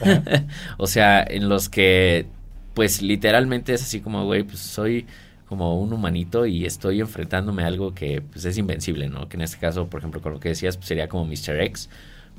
o 0.76 0.86
sea, 0.86 1.22
en 1.22 1.48
los 1.48 1.68
que, 1.68 2.26
pues 2.74 3.02
literalmente 3.02 3.72
es 3.72 3.82
así 3.82 4.00
como, 4.00 4.24
güey, 4.24 4.42
pues 4.42 4.58
soy 4.60 5.06
como 5.50 5.80
un 5.80 5.92
humanito 5.92 6.46
y 6.46 6.64
estoy 6.64 7.00
enfrentándome 7.00 7.64
a 7.64 7.66
algo 7.66 7.92
que 7.92 8.22
pues 8.22 8.44
es 8.44 8.56
invencible, 8.56 9.08
¿no? 9.08 9.28
Que 9.28 9.36
en 9.36 9.42
este 9.42 9.58
caso, 9.58 9.88
por 9.88 9.98
ejemplo, 10.00 10.20
con 10.20 10.32
lo 10.32 10.38
que 10.38 10.50
decías, 10.50 10.76
pues, 10.76 10.86
sería 10.86 11.08
como 11.08 11.24
Mr. 11.24 11.60
X, 11.62 11.90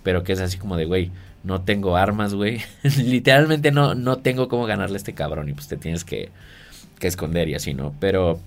pero 0.04 0.24
que 0.24 0.34
es 0.34 0.40
así 0.40 0.58
como 0.58 0.78
de, 0.78 0.86
güey, 0.86 1.12
no 1.44 1.62
tengo 1.62 1.98
armas, 1.98 2.34
güey. 2.34 2.62
Literalmente 2.98 3.72
no, 3.72 3.96
no 3.96 4.18
tengo 4.18 4.48
cómo 4.48 4.66
ganarle 4.66 4.96
a 4.96 4.98
este 4.98 5.14
cabrón 5.14 5.50
y 5.50 5.54
pues 5.54 5.68
te 5.68 5.78
tienes 5.78 6.04
que, 6.04 6.30
que 7.00 7.08
esconder 7.08 7.50
y 7.50 7.56
así, 7.56 7.74
¿no? 7.74 7.94
Pero 8.00 8.40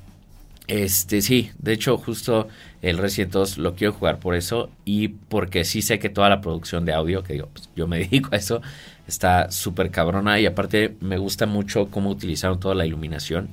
este, 0.66 1.20
sí, 1.20 1.50
de 1.58 1.74
hecho, 1.74 1.98
justo 1.98 2.48
el 2.80 2.96
Resident 2.96 3.32
2 3.32 3.58
lo 3.58 3.74
quiero 3.74 3.92
jugar 3.92 4.18
por 4.18 4.34
eso 4.34 4.70
y 4.84 5.08
porque 5.08 5.64
sí 5.64 5.82
sé 5.82 5.98
que 5.98 6.08
toda 6.08 6.30
la 6.30 6.40
producción 6.40 6.86
de 6.86 6.94
audio, 6.94 7.22
que 7.22 7.34
digo, 7.34 7.48
pues 7.52 7.68
yo 7.76 7.86
me 7.86 7.98
dedico 8.04 8.30
a 8.32 8.36
eso, 8.36 8.62
está 9.06 9.50
súper 9.50 9.90
cabrona 9.90 10.40
y 10.40 10.46
aparte 10.46 10.96
me 11.00 11.18
gusta 11.18 11.46
mucho 11.46 11.90
cómo 11.90 12.10
utilizaron 12.10 12.60
toda 12.60 12.74
la 12.74 12.86
iluminación 12.86 13.50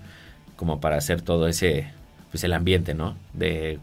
como 0.56 0.80
para 0.80 0.98
hacer 0.98 1.22
todo 1.22 1.48
ese, 1.48 1.88
pues 2.30 2.44
el 2.44 2.54
ambiente, 2.54 2.94
¿no? 2.94 3.18
De, 3.34 3.80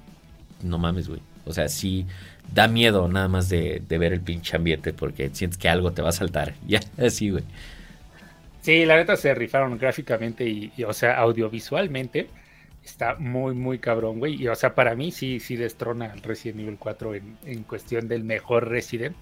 no 0.63 0.79
mames, 0.79 1.09
güey. 1.09 1.21
O 1.45 1.53
sea, 1.53 1.69
sí 1.69 2.07
da 2.53 2.69
miedo 2.69 3.09
nada 3.09 3.29
más 3.29 3.49
de, 3.49 3.83
ver 3.89 4.13
el 4.13 4.21
pinche 4.21 4.57
ambiente 4.57 4.93
porque 4.93 5.31
sientes 5.33 5.59
que 5.59 5.69
algo 5.69 5.93
te 5.93 6.03
va 6.03 6.11
a 6.11 6.13
saltar. 6.13 6.55
Ya, 6.67 6.81
así, 6.99 7.31
güey. 7.31 7.45
Sí, 8.63 8.85
la 8.85 8.97
neta 8.97 9.17
se 9.17 9.35
rifaron 9.35 9.79
gráficamente 9.79 10.45
y 10.47 10.73
o 10.85 10.93
sea, 10.93 11.17
audiovisualmente 11.19 12.29
está 12.89 13.17
muy, 13.17 13.55
muy 13.55 13.79
cabrón, 13.79 14.19
güey. 14.19 14.43
Y, 14.43 14.49
o 14.49 14.55
sea, 14.55 14.75
para 14.75 14.95
mí 14.95 15.13
sí, 15.13 15.41
sí 15.41 15.57
destrona 15.57 16.07
al 16.13 16.23
Resident 16.23 16.61
Evil 16.61 16.77
4 16.79 17.15
en, 17.15 17.63
cuestión 17.65 18.09
del 18.09 18.25
mejor 18.25 18.69
Resident. 18.69 19.17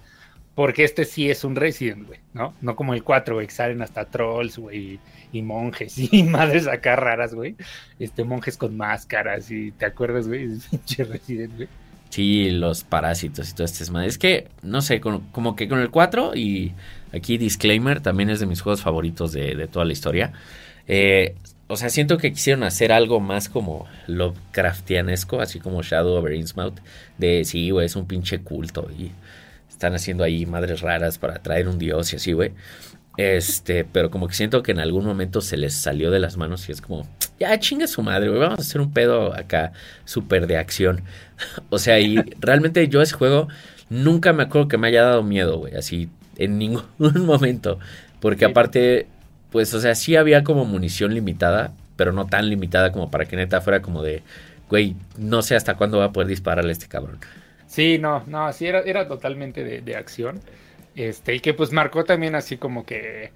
Porque 0.55 0.83
este 0.83 1.05
sí 1.05 1.29
es 1.29 1.43
un 1.43 1.55
Resident, 1.55 2.07
güey, 2.07 2.19
¿no? 2.33 2.55
No 2.61 2.75
como 2.75 2.95
el 2.95 3.03
4, 3.03 3.35
güey, 3.35 3.45
que 3.45 3.53
salen 3.53 3.83
hasta 3.83 4.05
trolls, 4.05 4.57
güey, 4.57 4.99
y, 5.31 5.41
monjes 5.43 5.99
y 6.11 6.23
madres 6.23 6.67
acá 6.67 6.95
raras, 6.95 7.35
güey. 7.35 7.55
Este, 7.99 8.23
monjes 8.23 8.57
con 8.57 8.75
máscaras 8.75 9.51
y, 9.51 9.71
¿te 9.71 9.85
acuerdas, 9.85 10.27
güey? 10.27 10.47
Pinche 10.71 11.03
Resident, 11.03 11.55
güey. 11.55 11.67
Sí, 12.09 12.49
los 12.51 12.83
parásitos 12.83 13.49
y 13.49 13.53
todo 13.53 13.65
este 13.65 13.83
es 13.83 13.91
Es 13.91 14.17
que, 14.17 14.47
no 14.61 14.81
sé, 14.81 15.01
como 15.01 15.55
que 15.55 15.67
con 15.67 15.79
el 15.79 15.89
4 15.89 16.35
y 16.35 16.73
aquí 17.13 17.37
disclaimer, 17.37 18.01
también 18.01 18.29
es 18.29 18.39
de 18.39 18.45
mis 18.45 18.61
juegos 18.61 18.81
favoritos 18.81 19.31
de, 19.33 19.55
de 19.55 19.67
toda 19.67 19.85
la 19.85 19.93
historia. 19.93 20.33
Eh, 20.87 21.35
o 21.67 21.75
sea, 21.75 21.89
siento 21.89 22.17
que 22.17 22.31
quisieron 22.31 22.63
hacer 22.63 22.93
algo 22.93 23.19
más 23.19 23.49
como 23.49 23.87
Lovecraftianesco, 24.07 25.41
así 25.41 25.59
como 25.59 25.81
Shadow 25.83 26.15
over 26.15 26.33
Innsmouth, 26.33 26.79
de 27.17 27.43
sí, 27.43 27.71
güey, 27.71 27.85
es 27.87 27.95
un 27.97 28.07
pinche 28.07 28.39
culto 28.39 28.89
y 28.97 29.11
están 29.69 29.93
haciendo 29.93 30.23
ahí 30.23 30.45
madres 30.45 30.81
raras 30.81 31.17
para 31.17 31.35
traer 31.43 31.67
un 31.67 31.77
dios 31.77 32.13
y 32.13 32.15
así, 32.15 32.31
güey. 32.31 32.53
Este, 33.17 33.83
pero 33.83 34.11
como 34.11 34.27
que 34.27 34.35
siento 34.35 34.61
que 34.61 34.71
en 34.71 34.79
algún 34.79 35.03
momento 35.03 35.41
se 35.41 35.57
les 35.57 35.73
salió 35.73 36.11
de 36.11 36.19
las 36.19 36.37
manos 36.37 36.69
y 36.69 36.71
es 36.71 36.81
como, 36.81 37.07
ya 37.39 37.59
chinga 37.59 37.87
su 37.87 38.03
madre, 38.03 38.29
güey, 38.29 38.39
vamos 38.39 38.59
a 38.59 38.61
hacer 38.61 38.79
un 38.79 38.93
pedo 38.93 39.33
acá 39.35 39.73
súper 40.05 40.47
de 40.47 40.57
acción. 40.57 41.01
o 41.69 41.79
sea, 41.79 41.99
y 41.99 42.17
realmente 42.39 42.87
yo 42.87 43.01
ese 43.01 43.15
juego 43.15 43.47
nunca 43.89 44.33
me 44.33 44.43
acuerdo 44.43 44.67
que 44.67 44.77
me 44.77 44.87
haya 44.87 45.03
dado 45.03 45.23
miedo, 45.23 45.57
güey, 45.57 45.75
así 45.75 46.09
en 46.37 46.57
ningún 46.57 46.85
momento. 47.25 47.79
Porque 48.19 48.45
aparte 48.45 49.07
pues, 49.51 49.73
o 49.73 49.79
sea, 49.79 49.95
sí 49.95 50.15
había 50.15 50.43
como 50.43 50.65
munición 50.65 51.13
limitada, 51.13 51.73
pero 51.95 52.11
no 52.11 52.25
tan 52.27 52.49
limitada 52.49 52.91
como 52.91 53.09
para 53.09 53.25
que 53.25 53.35
neta 53.35 53.61
fuera 53.61 53.81
como 53.81 54.03
de, 54.03 54.23
güey, 54.69 54.95
no 55.17 55.41
sé 55.41 55.55
hasta 55.55 55.75
cuándo 55.75 55.97
va 55.97 56.05
a 56.05 56.11
poder 56.11 56.27
dispararle 56.27 56.69
a 56.69 56.73
este 56.73 56.87
cabrón. 56.87 57.19
Sí, 57.65 57.97
no, 57.97 58.23
no, 58.27 58.51
sí 58.53 58.67
era, 58.67 58.81
era 58.81 59.07
totalmente 59.07 59.63
de, 59.81 59.95
acción. 59.95 60.39
Este, 60.97 61.35
y 61.35 61.39
que 61.41 61.53
pues 61.53 61.71
marcó 61.71 62.03
también 62.03 62.35
así 62.35 62.57
como 62.57 62.85
que. 62.85 63.31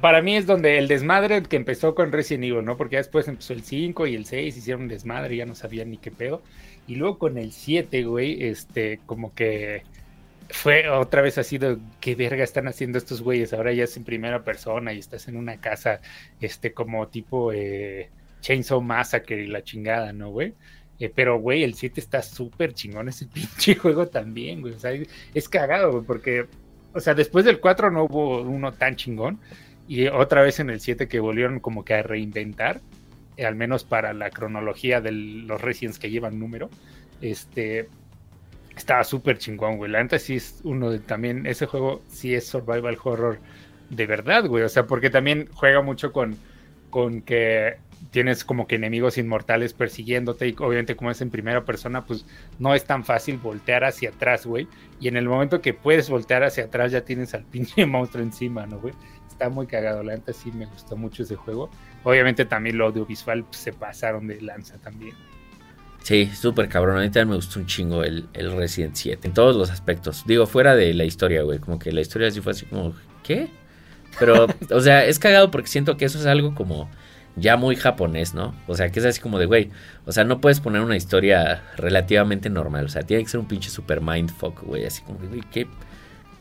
Para 0.00 0.22
mí 0.22 0.36
es 0.36 0.46
donde 0.46 0.78
el 0.78 0.88
desmadre 0.88 1.42
que 1.42 1.56
empezó 1.56 1.94
con 1.94 2.12
Resident 2.12 2.44
Evil, 2.44 2.64
¿no? 2.64 2.76
Porque 2.76 2.96
después 2.96 3.28
empezó 3.28 3.52
el 3.52 3.62
5 3.62 4.06
y 4.06 4.14
el 4.14 4.24
6, 4.26 4.56
hicieron 4.56 4.82
un 4.82 4.88
desmadre, 4.88 5.36
ya 5.36 5.46
no 5.46 5.54
sabían 5.54 5.90
ni 5.90 5.98
qué 5.98 6.10
pedo. 6.10 6.42
Y 6.86 6.96
luego 6.96 7.18
con 7.18 7.38
el 7.38 7.52
7, 7.52 8.04
güey, 8.04 8.42
este, 8.44 9.00
como 9.06 9.34
que 9.34 9.82
fue 10.50 10.88
otra 10.88 11.22
vez 11.22 11.38
así 11.38 11.58
de 11.58 11.78
qué 12.00 12.14
verga 12.14 12.44
están 12.44 12.68
haciendo 12.68 12.98
estos 12.98 13.22
güeyes. 13.22 13.52
Ahora 13.52 13.72
ya 13.72 13.84
es 13.84 13.96
en 13.96 14.04
primera 14.04 14.44
persona 14.44 14.92
y 14.92 14.98
estás 14.98 15.28
en 15.28 15.36
una 15.36 15.60
casa, 15.60 16.00
este, 16.40 16.72
como 16.72 17.08
tipo 17.08 17.52
eh, 17.52 18.10
Chainsaw 18.40 18.80
Massacre 18.80 19.42
y 19.42 19.46
la 19.46 19.62
chingada, 19.62 20.12
¿no, 20.12 20.30
güey? 20.30 20.54
Eh, 20.98 21.10
pero, 21.14 21.38
güey, 21.38 21.64
el 21.64 21.74
7 21.74 22.00
está 22.00 22.22
súper 22.22 22.72
chingón 22.74 23.08
ese 23.08 23.26
pinche 23.32 23.74
juego 23.74 24.06
también, 24.08 24.60
güey. 24.62 24.74
O 24.74 24.78
sea, 24.78 24.92
es 25.34 25.48
cagado, 25.48 25.92
güey, 25.92 26.04
porque, 26.04 26.46
o 26.98 27.00
sea, 27.00 27.14
después 27.14 27.44
del 27.44 27.60
4 27.60 27.92
no 27.92 28.04
hubo 28.04 28.42
uno 28.42 28.72
tan 28.72 28.96
chingón. 28.96 29.38
Y 29.86 30.08
otra 30.08 30.42
vez 30.42 30.58
en 30.58 30.68
el 30.68 30.80
7 30.80 31.06
que 31.08 31.20
volvieron 31.20 31.60
como 31.60 31.84
que 31.84 31.94
a 31.94 32.02
reinventar, 32.02 32.80
eh, 33.36 33.46
al 33.46 33.54
menos 33.54 33.84
para 33.84 34.12
la 34.12 34.30
cronología 34.30 35.00
de 35.00 35.12
los 35.12 35.60
Residents 35.60 36.00
que 36.00 36.10
llevan 36.10 36.40
número. 36.40 36.68
Este, 37.22 37.88
estaba 38.76 39.04
súper 39.04 39.38
chingón, 39.38 39.76
güey. 39.76 39.90
La 39.90 40.02
neta 40.02 40.18
sí 40.18 40.34
es 40.34 40.60
uno 40.64 40.90
de 40.90 40.98
también, 40.98 41.46
ese 41.46 41.66
juego 41.66 42.02
sí 42.08 42.34
es 42.34 42.46
survival 42.48 42.98
horror 43.02 43.38
de 43.90 44.06
verdad, 44.06 44.44
güey. 44.46 44.64
O 44.64 44.68
sea, 44.68 44.86
porque 44.86 45.08
también 45.08 45.48
juega 45.54 45.80
mucho 45.80 46.12
con, 46.12 46.36
con 46.90 47.22
que 47.22 47.76
tienes 48.10 48.44
como 48.44 48.66
que 48.66 48.76
enemigos 48.76 49.18
inmortales 49.18 49.74
persiguiéndote 49.74 50.48
y 50.48 50.54
obviamente 50.58 50.96
como 50.96 51.10
es 51.10 51.20
en 51.20 51.30
primera 51.30 51.64
persona, 51.64 52.04
pues 52.04 52.24
no 52.58 52.74
es 52.74 52.84
tan 52.84 53.04
fácil 53.04 53.38
voltear 53.38 53.84
hacia 53.84 54.10
atrás, 54.10 54.46
güey. 54.46 54.66
Y 55.00 55.08
en 55.08 55.16
el 55.16 55.28
momento 55.28 55.60
que 55.60 55.74
puedes 55.74 56.08
voltear 56.08 56.42
hacia 56.42 56.64
atrás 56.64 56.92
ya 56.92 57.02
tienes 57.02 57.34
al 57.34 57.44
pinche 57.50 57.86
monstruo 57.86 58.22
encima, 58.22 58.66
¿no, 58.66 58.78
güey? 58.80 58.94
Está 59.28 59.48
muy 59.50 59.66
cagado, 59.66 60.02
la 60.02 60.14
neta 60.14 60.32
sí 60.32 60.50
me 60.52 60.66
gustó 60.66 60.96
mucho 60.96 61.22
ese 61.22 61.36
juego. 61.36 61.70
Obviamente 62.04 62.44
también 62.44 62.78
lo 62.78 62.86
audiovisual 62.86 63.44
pues, 63.44 63.58
se 63.58 63.72
pasaron 63.72 64.26
de 64.26 64.40
lanza 64.40 64.78
también. 64.78 65.14
Sí, 66.02 66.30
súper 66.34 66.68
cabrón. 66.68 66.98
A 66.98 67.00
mí 67.00 67.06
también 67.06 67.30
me 67.30 67.36
gustó 67.36 67.60
un 67.60 67.66
chingo 67.66 68.02
el, 68.02 68.28
el, 68.32 68.56
Resident 68.56 68.94
7. 68.94 69.28
En 69.28 69.34
todos 69.34 69.56
los 69.56 69.70
aspectos. 69.70 70.24
Digo, 70.26 70.46
fuera 70.46 70.74
de 70.74 70.94
la 70.94 71.04
historia, 71.04 71.42
güey. 71.42 71.58
Como 71.58 71.78
que 71.78 71.92
la 71.92 72.00
historia 72.00 72.30
sí 72.30 72.40
fue 72.40 72.52
así 72.52 72.66
como, 72.66 72.94
¿qué? 73.22 73.50
Pero, 74.18 74.46
o 74.70 74.80
sea, 74.80 75.04
es 75.04 75.18
cagado 75.18 75.50
porque 75.50 75.68
siento 75.68 75.96
que 75.96 76.06
eso 76.06 76.18
es 76.18 76.26
algo 76.26 76.54
como 76.54 76.88
ya 77.36 77.56
muy 77.56 77.76
japonés, 77.76 78.34
¿no? 78.34 78.54
O 78.66 78.74
sea, 78.74 78.90
que 78.90 79.00
es 79.00 79.06
así 79.06 79.20
como 79.20 79.38
de, 79.38 79.46
güey, 79.46 79.70
o 80.06 80.12
sea, 80.12 80.24
no 80.24 80.40
puedes 80.40 80.60
poner 80.60 80.82
una 80.82 80.96
historia 80.96 81.62
relativamente 81.76 82.50
normal. 82.50 82.86
O 82.86 82.88
sea, 82.88 83.02
tiene 83.02 83.22
que 83.22 83.30
ser 83.30 83.40
un 83.40 83.46
pinche 83.46 83.70
super 83.70 84.00
mindfuck, 84.00 84.62
güey. 84.62 84.84
Así 84.84 85.02
como, 85.02 85.18
güey, 85.18 85.42
¿qué 85.52 85.66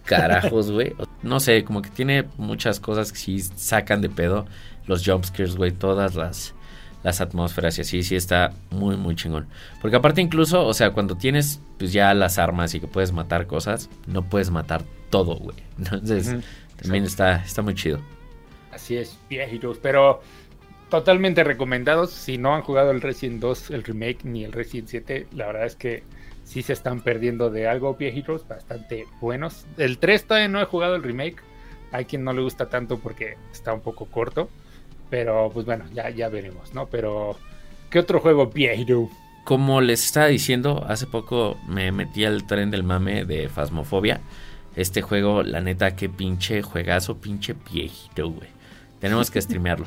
carajos, 0.05 0.71
güey? 0.71 0.95
No 1.21 1.39
sé, 1.39 1.63
como 1.63 1.81
que 1.81 1.89
tiene 1.89 2.25
muchas 2.37 2.79
cosas 2.79 3.11
que 3.11 3.17
sí 3.17 3.39
sacan 3.39 4.01
de 4.01 4.09
pedo. 4.09 4.45
Los 4.85 5.05
jumpscares, 5.05 5.55
güey, 5.55 5.71
todas 5.71 6.15
las 6.15 6.53
las 7.03 7.21
atmósferas 7.21 7.77
y 7.77 7.81
así, 7.81 8.03
sí 8.03 8.15
está 8.15 8.51
muy, 8.69 8.97
muy 8.97 9.15
chingón. 9.15 9.47
Porque 9.81 9.95
aparte 9.95 10.19
incluso, 10.19 10.65
o 10.65 10.73
sea, 10.73 10.91
cuando 10.91 11.15
tienes 11.15 11.61
pues 11.77 11.93
ya 11.93 12.13
las 12.13 12.37
armas 12.37 12.73
y 12.73 12.79
que 12.79 12.87
puedes 12.87 13.11
matar 13.11 13.47
cosas, 13.47 13.89
no 14.07 14.23
puedes 14.23 14.49
matar 14.49 14.83
todo, 15.09 15.35
güey. 15.35 15.55
Entonces, 15.77 16.35
también 16.81 17.05
está, 17.05 17.43
está 17.43 17.61
muy 17.61 17.75
chido. 17.75 17.99
Así 18.73 18.97
es, 18.97 19.17
viejitos, 19.29 19.77
pero 19.81 20.21
totalmente 20.89 21.43
recomendados. 21.43 22.11
Si 22.11 22.37
no 22.37 22.55
han 22.55 22.61
jugado 22.61 22.91
el 22.91 23.01
Resident 23.01 23.41
2, 23.41 23.71
el 23.71 23.83
remake, 23.83 24.23
ni 24.23 24.43
el 24.43 24.51
Resident 24.51 24.89
7, 24.89 25.27
la 25.33 25.47
verdad 25.47 25.65
es 25.65 25.75
que 25.75 26.03
sí 26.43 26.61
se 26.61 26.73
están 26.73 27.01
perdiendo 27.01 27.49
de 27.49 27.67
algo, 27.67 27.95
viejitos, 27.95 28.47
bastante 28.47 29.05
buenos. 29.19 29.65
El 29.77 29.97
3 29.97 30.25
todavía 30.25 30.47
no 30.47 30.61
he 30.61 30.65
jugado 30.65 30.95
el 30.95 31.03
remake. 31.03 31.41
Hay 31.91 32.05
quien 32.05 32.23
no 32.23 32.33
le 32.33 32.41
gusta 32.41 32.69
tanto 32.69 32.99
porque 32.99 33.37
está 33.51 33.73
un 33.73 33.81
poco 33.81 34.05
corto. 34.05 34.49
Pero 35.09 35.49
pues 35.53 35.65
bueno, 35.65 35.85
ya, 35.93 36.09
ya 36.09 36.27
veremos, 36.29 36.73
¿no? 36.73 36.87
Pero, 36.87 37.37
¿qué 37.89 37.99
otro 37.99 38.19
juego 38.19 38.47
viejo? 38.47 39.09
Como 39.45 39.79
les 39.79 40.03
estaba 40.03 40.27
diciendo, 40.27 40.83
hace 40.87 41.05
poco 41.05 41.57
me 41.67 41.93
metí 41.93 42.25
al 42.25 42.45
tren 42.45 42.71
del 42.71 42.83
mame 42.83 43.23
de 43.23 43.47
Fasmofobia. 43.47 44.19
Este 44.75 45.01
juego, 45.01 45.43
la 45.43 45.61
neta, 45.61 45.95
qué 45.95 46.09
pinche 46.09 46.61
juegazo, 46.61 47.17
pinche 47.17 47.55
viejito, 47.71 48.29
güey. 48.29 48.56
Tenemos 48.99 49.29
que 49.29 49.41
streamearlo. 49.41 49.85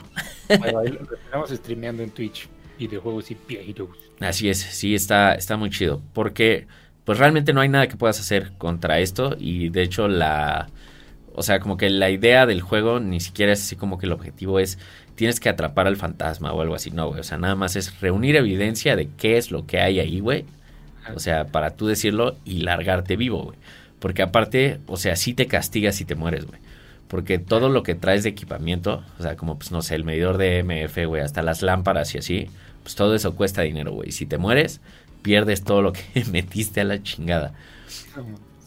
bueno, 0.58 0.82
lo 0.82 1.16
estamos 1.16 1.50
streameando 1.50 2.02
en 2.02 2.10
Twitch. 2.10 2.48
Y 2.78 2.86
de 2.86 2.96
juegos 2.96 3.30
y 3.30 3.36
viejitos. 3.46 3.88
Así 4.20 4.48
es, 4.48 4.58
sí, 4.58 4.94
está, 4.94 5.34
está 5.34 5.56
muy 5.58 5.68
chido. 5.68 6.00
Porque, 6.14 6.66
pues 7.04 7.18
realmente 7.18 7.52
no 7.52 7.60
hay 7.60 7.68
nada 7.68 7.88
que 7.88 7.96
puedas 7.96 8.18
hacer 8.20 8.52
contra 8.56 9.00
esto 9.00 9.36
y 9.38 9.68
de 9.68 9.82
hecho 9.82 10.08
la... 10.08 10.68
O 11.34 11.42
sea, 11.42 11.60
como 11.60 11.76
que 11.76 11.90
la 11.90 12.10
idea 12.10 12.46
del 12.46 12.60
juego 12.60 12.98
ni 13.00 13.20
siquiera 13.20 13.52
es 13.52 13.62
así 13.62 13.76
como 13.76 13.98
que 13.98 14.06
el 14.06 14.12
objetivo 14.12 14.58
es 14.58 14.78
tienes 15.20 15.38
que 15.38 15.50
atrapar 15.50 15.86
al 15.86 15.96
fantasma 15.96 16.50
o 16.52 16.62
algo 16.62 16.74
así, 16.74 16.90
no, 16.90 17.08
güey. 17.08 17.20
O 17.20 17.22
sea, 17.22 17.36
nada 17.36 17.54
más 17.54 17.76
es 17.76 18.00
reunir 18.00 18.36
evidencia 18.36 18.96
de 18.96 19.10
qué 19.18 19.36
es 19.36 19.50
lo 19.50 19.66
que 19.66 19.78
hay 19.78 20.00
ahí, 20.00 20.20
güey. 20.20 20.46
O 21.14 21.18
sea, 21.18 21.46
para 21.48 21.76
tú 21.76 21.86
decirlo 21.86 22.38
y 22.46 22.62
largarte 22.62 23.16
vivo, 23.16 23.44
güey. 23.44 23.58
Porque 23.98 24.22
aparte, 24.22 24.80
o 24.86 24.96
sea, 24.96 25.16
sí 25.16 25.34
te 25.34 25.46
castigas 25.46 25.94
si 25.94 26.06
te 26.06 26.14
mueres, 26.14 26.46
güey. 26.46 26.58
Porque 27.10 27.40
todo 27.40 27.68
lo 27.68 27.82
que 27.82 27.96
traes 27.96 28.22
de 28.22 28.28
equipamiento, 28.30 29.02
o 29.18 29.22
sea, 29.22 29.36
como 29.36 29.58
pues 29.58 29.72
no 29.72 29.82
sé, 29.82 29.96
el 29.96 30.04
medidor 30.04 30.38
de 30.38 30.62
MF, 30.62 31.06
güey, 31.06 31.22
hasta 31.22 31.42
las 31.42 31.60
lámparas 31.60 32.14
y 32.14 32.18
así, 32.18 32.48
pues 32.84 32.94
todo 32.94 33.16
eso 33.16 33.34
cuesta 33.34 33.62
dinero, 33.62 33.90
güey. 33.92 34.12
Si 34.12 34.26
te 34.26 34.38
mueres, 34.38 34.80
pierdes 35.22 35.64
todo 35.64 35.82
lo 35.82 35.92
que 35.92 36.24
metiste 36.30 36.80
a 36.80 36.84
la 36.84 37.02
chingada. 37.02 37.52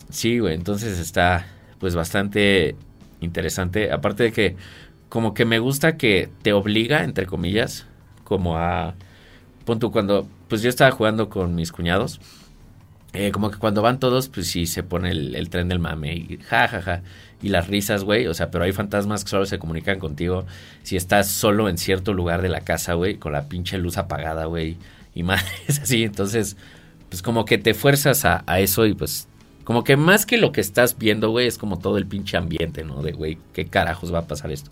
Sí, 0.10 0.40
güey, 0.40 0.56
entonces 0.56 1.00
está 1.00 1.48
pues 1.80 1.96
bastante 1.96 2.76
interesante. 3.22 3.92
Aparte 3.92 4.24
de 4.24 4.32
que 4.34 4.56
como 5.08 5.34
que 5.34 5.46
me 5.46 5.60
gusta 5.60 5.96
que 5.96 6.30
te 6.42 6.54
obliga, 6.54 7.04
entre 7.04 7.26
comillas, 7.26 7.86
como 8.24 8.58
a... 8.58 8.96
Punto 9.64 9.92
cuando, 9.92 10.28
pues 10.50 10.62
yo 10.62 10.70
estaba 10.70 10.92
jugando 10.92 11.30
con 11.30 11.56
mis 11.56 11.72
cuñados. 11.72 12.20
Eh, 13.14 13.32
como 13.32 13.52
que 13.52 13.60
cuando 13.60 13.84
van 13.84 14.00
todos, 14.00 14.28
pues 14.28 14.48
sí 14.48 14.66
se 14.66 14.82
pone 14.82 15.12
el, 15.12 15.50
tren 15.50 15.68
del 15.70 15.80
mame 15.80 16.16
y 16.16 16.40
ja, 16.48 16.68
ja, 16.68 16.82
ja. 16.82 17.02
Y 17.42 17.50
las 17.50 17.68
risas, 17.68 18.04
güey. 18.04 18.28
O 18.28 18.34
sea, 18.34 18.50
pero 18.50 18.64
hay 18.64 18.72
fantasmas 18.72 19.24
que 19.24 19.30
solo 19.30 19.46
se 19.46 19.60
comunican 19.60 20.00
contigo 20.00 20.46
si 20.82 20.98
estás 20.98 21.30
solo 21.30 21.70
en 21.70 21.78
cierto 21.78 22.14
lugar 22.14 22.42
de 22.42 22.50
la 22.50 22.62
casa, 22.62 22.94
güey, 22.94 23.16
con 23.16 23.34
la 23.34 23.48
pinche 23.50 23.78
luz 23.78 23.98
apagada, 23.98 24.46
güey. 24.46 24.78
Y 25.14 25.24
más 25.24 25.46
es 25.68 25.80
así. 25.84 26.04
Entonces, 26.04 26.58
pues 27.10 27.22
como 27.22 27.46
que 27.46 27.58
te 27.60 27.74
fuerzas 27.74 28.26
a, 28.26 28.44
a 28.48 28.60
eso 28.60 28.86
y 28.88 28.96
pues 28.96 29.28
como 29.64 29.84
que 29.84 29.96
más 29.96 30.26
que 30.26 30.38
lo 30.38 30.52
que 30.52 30.62
estás 30.62 30.98
viendo, 30.98 31.30
güey, 31.30 31.48
es 31.48 31.58
como 31.58 31.80
todo 31.80 31.98
el 31.98 32.06
pinche 32.06 32.36
ambiente, 32.38 32.84
¿no? 32.84 33.02
De, 33.02 33.14
güey, 33.14 33.38
¿qué 33.54 33.66
carajos 33.66 34.14
va 34.14 34.20
a 34.20 34.28
pasar 34.28 34.52
esto? 34.52 34.72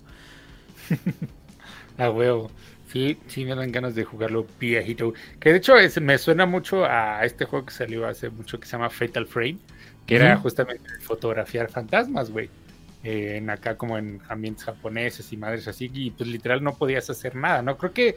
a 1.97 2.10
huevo. 2.10 2.51
Sí, 2.91 3.17
sí 3.27 3.45
me 3.45 3.56
dan 3.56 3.71
ganas 3.71 3.95
de 3.95 4.04
jugarlo 4.04 4.45
viejito. 4.60 5.13
Que 5.39 5.51
de 5.51 5.58
hecho 5.58 5.77
es, 5.77 6.01
me 6.01 6.17
suena 6.17 6.45
mucho 6.45 6.84
a 6.84 7.23
este 7.23 7.45
juego 7.45 7.65
que 7.65 7.73
salió 7.73 8.06
hace 8.06 8.30
mucho 8.30 8.60
que 8.60 8.65
se 8.65 8.73
llama 8.73 8.89
Fatal 8.89 9.27
Frame, 9.27 9.60
que 10.06 10.15
era 10.17 10.36
justamente 10.36 10.89
fotografiar 10.99 11.69
fantasmas, 11.69 12.30
güey. 12.30 12.49
Eh, 13.04 13.38
en 13.38 13.49
acá 13.49 13.77
como 13.77 13.97
en 13.97 14.19
ambientes 14.27 14.65
japoneses 14.65 15.32
y 15.34 15.38
madres 15.38 15.67
así, 15.67 15.89
y 15.91 16.12
pues 16.12 16.30
literal 16.30 16.63
no 16.63 16.75
podías 16.75 17.10
hacer 17.10 17.36
nada, 17.36 17.62
¿no? 17.62 17.77
Creo 17.77 17.93
que 17.93 18.15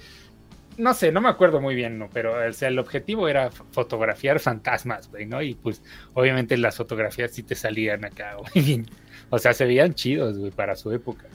no 0.76 0.92
sé, 0.92 1.12
no 1.12 1.20
me 1.20 1.28
acuerdo 1.28 1.60
muy 1.60 1.74
bien, 1.74 1.98
¿no? 1.98 2.10
Pero 2.12 2.46
o 2.46 2.52
sea, 2.52 2.68
el 2.68 2.78
objetivo 2.78 3.28
era 3.28 3.50
fotografiar 3.50 4.40
fantasmas, 4.40 5.08
güey, 5.08 5.24
¿no? 5.24 5.40
Y 5.40 5.54
pues 5.54 5.82
obviamente 6.14 6.56
las 6.56 6.76
fotografías 6.76 7.30
sí 7.30 7.44
te 7.44 7.54
salían 7.54 8.04
acá, 8.04 8.36
güey. 8.54 8.84
O 9.30 9.38
sea, 9.38 9.54
se 9.54 9.64
veían 9.64 9.94
chidos, 9.94 10.36
güey, 10.36 10.50
para 10.50 10.74
su 10.74 10.92
época. 10.92 11.26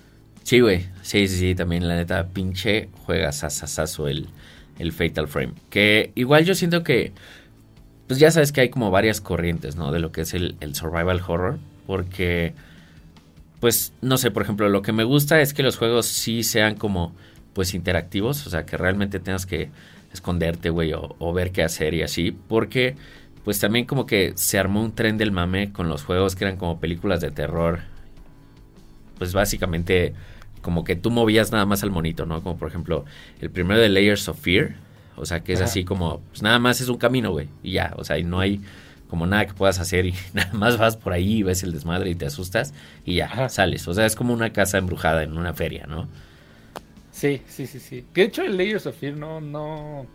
Sí, 0.50 0.62
güey. 0.62 0.88
Sí, 1.04 1.28
sí, 1.28 1.38
sí, 1.38 1.54
también 1.54 1.88
la 1.88 1.96
neta, 1.96 2.30
pinche 2.30 2.90
juega 3.06 3.32
sasasazo 3.32 4.08
el, 4.08 4.30
el 4.80 4.92
Fatal 4.94 5.28
Frame. 5.28 5.54
Que 5.70 6.12
igual 6.16 6.44
yo 6.44 6.56
siento 6.56 6.82
que, 6.82 7.12
pues 8.08 8.20
ya 8.20 8.32
sabes 8.32 8.52
que 8.52 8.62
hay 8.62 8.70
como 8.70 8.90
varias 8.90 9.22
corrientes, 9.22 9.76
¿no? 9.76 9.92
De 9.92 10.00
lo 10.00 10.12
que 10.12 10.22
es 10.22 10.34
el, 10.34 10.56
el 10.60 10.74
survival 10.74 11.22
horror. 11.28 11.60
Porque, 11.86 12.56
pues, 13.60 13.94
no 14.02 14.18
sé, 14.18 14.32
por 14.32 14.42
ejemplo, 14.42 14.70
lo 14.70 14.82
que 14.82 14.92
me 14.92 15.04
gusta 15.04 15.40
es 15.40 15.54
que 15.54 15.62
los 15.62 15.78
juegos 15.78 16.08
sí 16.08 16.42
sean 16.42 16.74
como 16.74 17.14
pues 17.54 17.76
interactivos, 17.76 18.48
o 18.48 18.50
sea, 18.50 18.66
que 18.66 18.76
realmente 18.76 19.20
tengas 19.20 19.46
que 19.46 19.70
esconderte, 20.12 20.72
güey, 20.72 20.94
o, 20.96 21.32
ver 21.32 21.52
qué 21.52 21.62
hacer 21.62 21.94
y 21.94 22.02
así, 22.02 22.32
porque 22.32 22.96
pues 23.44 23.60
también 23.60 23.86
como 23.86 24.08
que 24.08 24.34
se 24.36 24.58
armó 24.58 24.82
un 24.82 24.96
tren 24.96 25.20
del 25.20 25.32
mame 25.32 25.72
con 25.72 25.90
los 25.90 26.04
juegos 26.04 26.36
que 26.36 26.46
eran 26.46 26.58
como 26.58 26.80
películas 26.80 27.22
de 27.22 27.30
terror, 27.30 27.82
pues 29.20 29.34
básicamente 29.34 30.16
como 30.62 30.84
que 30.84 30.96
tú 30.96 31.12
movías 31.12 31.52
nada 31.52 31.66
más 31.66 31.84
al 31.84 31.92
monito, 31.92 32.26
¿no? 32.26 32.42
Como 32.42 32.58
por 32.58 32.68
ejemplo 32.70 33.06
el 33.42 33.50
primero 33.50 33.80
de 33.80 33.90
Layers 33.90 34.28
of 34.28 34.40
Fear, 34.40 34.76
o 35.16 35.26
sea, 35.26 35.42
que 35.42 35.54
es 35.54 35.62
así 35.62 35.84
como, 35.84 36.22
pues 36.30 36.42
nada 36.42 36.60
más 36.60 36.82
es 36.82 36.90
un 36.90 36.98
camino, 36.98 37.32
güey, 37.32 37.50
y 37.64 37.74
ya, 37.74 37.94
o 37.98 38.04
sea, 38.04 38.18
y 38.18 38.24
no 38.24 38.40
hay 38.40 38.62
como 39.10 39.26
nada 39.26 39.48
que 39.48 39.54
puedas 39.54 39.80
hacer 39.80 40.06
y 40.06 40.14
nada 40.34 40.54
más 40.54 40.78
vas 40.78 40.96
por 40.96 41.14
ahí 41.14 41.38
y 41.38 41.44
ves 41.44 41.64
el 41.64 41.72
desmadre 41.72 42.12
y 42.12 42.16
te 42.16 42.26
asustas 42.26 42.74
y 43.06 43.16
ya, 43.16 43.50
sales, 43.50 43.88
o 43.88 43.94
sea, 43.94 44.06
es 44.06 44.16
como 44.16 44.34
una 44.34 44.54
casa 44.54 44.78
embrujada 44.78 45.24
en 45.24 45.38
una 45.38 45.54
feria, 45.54 45.86
¿no? 45.88 46.08
Sí, 47.20 47.42
sí, 47.50 47.68
sí, 47.68 47.82
sí. 47.82 48.06
De 48.14 48.22
hecho, 48.24 48.44
el 48.44 48.56
Layers 48.56 48.86
of 48.86 48.96
Fear 48.96 49.18
no, 49.18 49.42
no. 49.42 50.06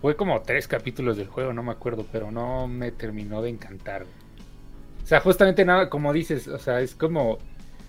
Fue 0.00 0.16
como 0.16 0.40
tres 0.42 0.66
capítulos 0.66 1.16
del 1.16 1.28
juego, 1.28 1.52
no 1.52 1.62
me 1.62 1.70
acuerdo, 1.70 2.04
pero 2.10 2.32
no 2.32 2.66
me 2.66 2.90
terminó 2.90 3.42
de 3.42 3.50
encantar. 3.50 4.06
O 5.04 5.06
sea, 5.06 5.20
justamente 5.20 5.64
nada, 5.64 5.88
como 5.88 6.12
dices, 6.12 6.48
o 6.48 6.58
sea, 6.58 6.80
es 6.80 6.96
como 6.96 7.38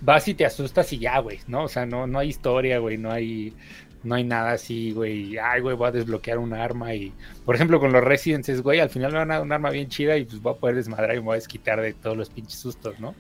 vas 0.03 0.27
y 0.27 0.33
te 0.33 0.45
asustas 0.45 0.91
y 0.93 0.99
ya, 0.99 1.19
güey, 1.19 1.39
¿no? 1.47 1.63
O 1.63 1.67
sea, 1.67 1.85
no, 1.85 2.07
no 2.07 2.19
hay 2.19 2.29
historia, 2.29 2.79
güey, 2.79 2.97
no 2.97 3.11
hay, 3.11 3.53
no 4.03 4.15
hay 4.15 4.23
nada 4.23 4.51
así, 4.51 4.91
güey. 4.91 5.37
Ay, 5.37 5.61
güey, 5.61 5.75
voy 5.75 5.87
a 5.87 5.91
desbloquear 5.91 6.37
un 6.37 6.53
arma 6.53 6.93
y, 6.93 7.13
por 7.45 7.55
ejemplo, 7.55 7.79
con 7.79 7.91
los 7.91 8.03
Residents, 8.03 8.61
güey, 8.61 8.79
al 8.79 8.89
final 8.89 9.11
me 9.11 9.19
van 9.19 9.31
a 9.31 9.35
dar 9.35 9.43
un 9.43 9.51
arma 9.51 9.69
bien 9.69 9.87
chida 9.87 10.17
y 10.17 10.25
pues 10.25 10.41
voy 10.41 10.53
a 10.53 10.57
poder 10.57 10.75
desmadrar 10.75 11.15
y 11.15 11.19
me 11.19 11.25
voy 11.25 11.33
a 11.33 11.35
desquitar 11.35 11.81
de 11.81 11.93
todos 11.93 12.17
los 12.17 12.29
pinches 12.29 12.59
sustos, 12.59 12.99
¿no? 12.99 13.15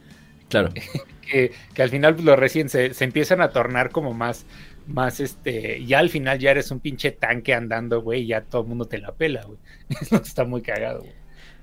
Claro. 0.49 0.71
que, 1.21 1.51
que, 1.73 1.81
al 1.81 1.89
final 1.89 2.15
pues, 2.15 2.25
los 2.25 2.37
Residents 2.37 2.73
se, 2.73 2.93
se 2.93 3.03
empiezan 3.05 3.41
a 3.41 3.49
tornar 3.49 3.91
como 3.91 4.13
más 4.13 4.45
más 4.85 5.21
este, 5.21 5.85
ya 5.85 5.99
al 5.99 6.09
final 6.09 6.39
ya 6.39 6.51
eres 6.51 6.69
un 6.71 6.79
pinche 6.79 7.11
tanque 7.11 7.53
andando, 7.53 8.01
güey, 8.01 8.23
y 8.23 8.27
ya 8.27 8.41
todo 8.41 8.63
el 8.63 8.67
mundo 8.67 8.85
te 8.85 8.97
la 8.97 9.13
pela, 9.13 9.43
güey. 9.43 9.57
Eso 10.01 10.17
está 10.17 10.43
muy 10.43 10.61
cagado, 10.61 11.01
güey. 11.01 11.13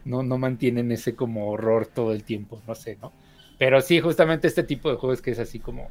No, 0.04 0.22
no 0.22 0.38
mantienen 0.38 0.90
ese 0.92 1.14
como 1.14 1.50
horror 1.50 1.86
todo 1.86 2.12
el 2.12 2.24
tiempo, 2.24 2.62
no 2.66 2.74
sé, 2.74 2.96
¿no? 3.02 3.12
Pero 3.60 3.82
sí, 3.82 4.00
justamente 4.00 4.48
este 4.48 4.62
tipo 4.62 4.88
de 4.88 4.96
juegos 4.96 5.20
que 5.20 5.32
es 5.32 5.38
así 5.38 5.58
como 5.58 5.90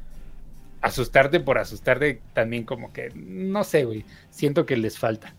asustarte 0.82 1.38
por 1.38 1.56
asustarte, 1.56 2.20
también 2.34 2.64
como 2.64 2.92
que, 2.92 3.10
no 3.14 3.62
sé, 3.62 3.84
güey, 3.84 4.04
siento 4.28 4.66
que 4.66 4.76
les 4.76 4.98
falta. 4.98 5.34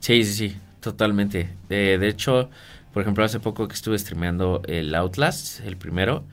Sí, 0.00 0.24
sí, 0.24 0.32
sí, 0.32 0.56
totalmente. 0.80 1.50
de 1.68 2.08
hecho, 2.08 2.50
por 2.92 3.02
ejemplo, 3.02 3.22
hace 3.22 3.38
poco 3.38 3.68
que 3.68 3.74
estuve 3.74 3.96
streameando 3.96 4.62
el 4.66 4.92
Outlast, 4.92 5.60
el 5.60 5.76
primero, 5.76 6.24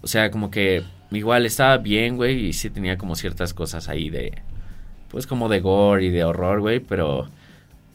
o 0.00 0.06
sea, 0.06 0.30
como 0.30 0.48
que 0.48 0.84
igual 1.10 1.44
estaba 1.44 1.78
bien, 1.78 2.16
güey, 2.16 2.46
y 2.46 2.52
sí 2.52 2.70
tenía 2.70 2.96
como 2.96 3.16
ciertas 3.16 3.52
cosas 3.52 3.88
ahí 3.88 4.10
de, 4.10 4.42
pues 5.08 5.26
como 5.26 5.48
de 5.48 5.58
gore 5.58 6.04
y 6.04 6.10
de 6.10 6.22
horror, 6.22 6.60
güey, 6.60 6.78
pero, 6.78 7.28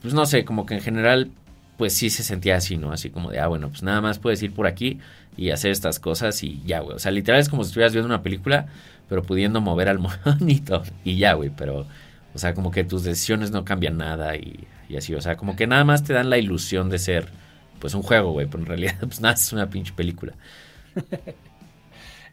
pues 0.02 0.14
no 0.14 0.26
sé, 0.26 0.44
como 0.44 0.66
que 0.66 0.74
en 0.74 0.82
general, 0.82 1.32
pues 1.78 1.94
sí 1.94 2.10
se 2.10 2.24
sentía 2.24 2.56
así, 2.56 2.78
¿no? 2.78 2.92
Así 2.92 3.10
como 3.10 3.32
de, 3.32 3.40
ah, 3.40 3.48
bueno, 3.48 3.70
pues 3.70 3.84
nada 3.84 4.02
más 4.02 4.20
puedes 4.20 4.42
ir 4.44 4.54
por 4.54 4.68
aquí 4.68 5.00
y 5.38 5.50
hacer 5.50 5.72
estas 5.72 6.00
cosas 6.00 6.42
y 6.44 6.62
ya, 6.66 6.80
güey. 6.80 6.96
O 6.96 7.00
sea, 7.00 7.12
literal 7.12 7.40
es 7.40 7.50
como 7.50 7.64
si 7.64 7.70
estuvieras 7.70 7.94
viendo 7.94 8.08
una 8.08 8.24
película, 8.24 8.68
pero 9.10 9.24
pudiendo 9.24 9.62
mover 9.62 9.90
al 9.90 10.00
monito 10.26 10.84
y 11.04 11.18
ya, 11.18 11.34
güey, 11.34 11.52
pero, 11.56 11.86
o 12.34 12.38
sea, 12.38 12.54
como 12.54 12.72
que 12.72 12.84
tus 12.84 13.04
decisiones 13.04 13.52
no 13.52 13.66
cambian 13.66 13.98
nada 13.98 14.36
y, 14.36 14.68
y 14.90 14.98
así, 14.98 15.14
o 15.14 15.22
sea, 15.22 15.36
como 15.36 15.56
que 15.56 15.68
nada 15.68 15.84
más 15.84 16.04
te 16.04 16.14
dan 16.14 16.30
la 16.30 16.38
ilusión 16.38 16.90
de 16.90 17.00
ser, 17.00 17.28
pues 17.80 17.94
un 17.94 18.04
juego, 18.04 18.32
güey, 18.32 18.48
pero 18.48 18.60
en 18.60 18.68
realidad, 18.68 18.96
pues 19.00 19.22
nada, 19.22 19.36
es 19.36 19.52
una 19.54 19.70
pinche 19.70 19.94
película. 19.94 20.34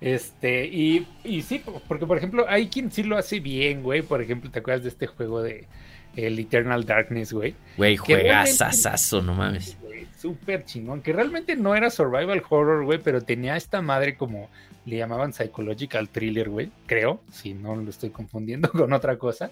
Este, 0.03 0.67
y, 0.67 1.07
y 1.23 1.43
sí, 1.43 1.63
porque 1.87 2.07
por 2.07 2.19
ejemplo, 2.19 2.45
hay 2.49 2.67
quien 2.67 2.91
sí 2.91 3.05
lo 3.05 3.17
hace 3.17 3.39
bien, 3.39 3.85
güey. 3.85 4.03
Por 4.03 4.21
ejemplo, 4.21 4.51
¿te 4.51 4.59
acuerdas 4.59 4.83
de 4.83 4.89
este 4.89 5.07
juego 5.07 5.41
de 5.41 5.69
el 6.16 6.38
Eternal 6.38 6.85
Darkness, 6.85 7.33
güey? 7.33 7.55
Güey, 7.77 7.96
juega 7.96 8.46
sasazo, 8.46 9.22
no 9.22 9.35
mames. 9.35 9.77
Súper 10.18 10.64
chingón, 10.64 11.03
que 11.03 11.12
realmente 11.12 11.57
no 11.57 11.75
era 11.75 11.90
survival 11.90 12.42
horror, 12.48 12.85
güey, 12.85 13.01
pero 13.01 13.22
tenía 13.22 13.57
esta 13.57 13.83
madre 13.83 14.16
como 14.16 14.48
le 14.85 14.96
llamaban 14.96 15.33
psychological 15.33 16.09
thriller, 16.09 16.48
güey, 16.48 16.70
creo, 16.87 17.20
si 17.31 17.55
no 17.55 17.75
lo 17.77 17.90
estoy 17.90 18.11
confundiendo 18.11 18.70
con 18.72 18.92
otra 18.92 19.16
cosa. 19.16 19.51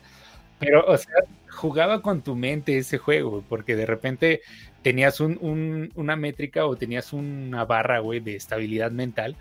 Pero, 0.58 0.84
o 0.86 0.96
sea, 0.96 1.14
jugaba 1.48 2.02
con 2.02 2.22
tu 2.22 2.36
mente 2.36 2.76
ese 2.76 2.98
juego, 2.98 3.42
porque 3.48 3.76
de 3.76 3.86
repente 3.86 4.42
tenías 4.82 5.20
un, 5.20 5.38
un, 5.40 5.90
una 5.94 6.16
métrica 6.16 6.66
o 6.66 6.76
tenías 6.76 7.12
una 7.12 7.64
barra, 7.64 8.00
güey, 8.00 8.20
de 8.20 8.36
estabilidad 8.36 8.90
mental 8.90 9.36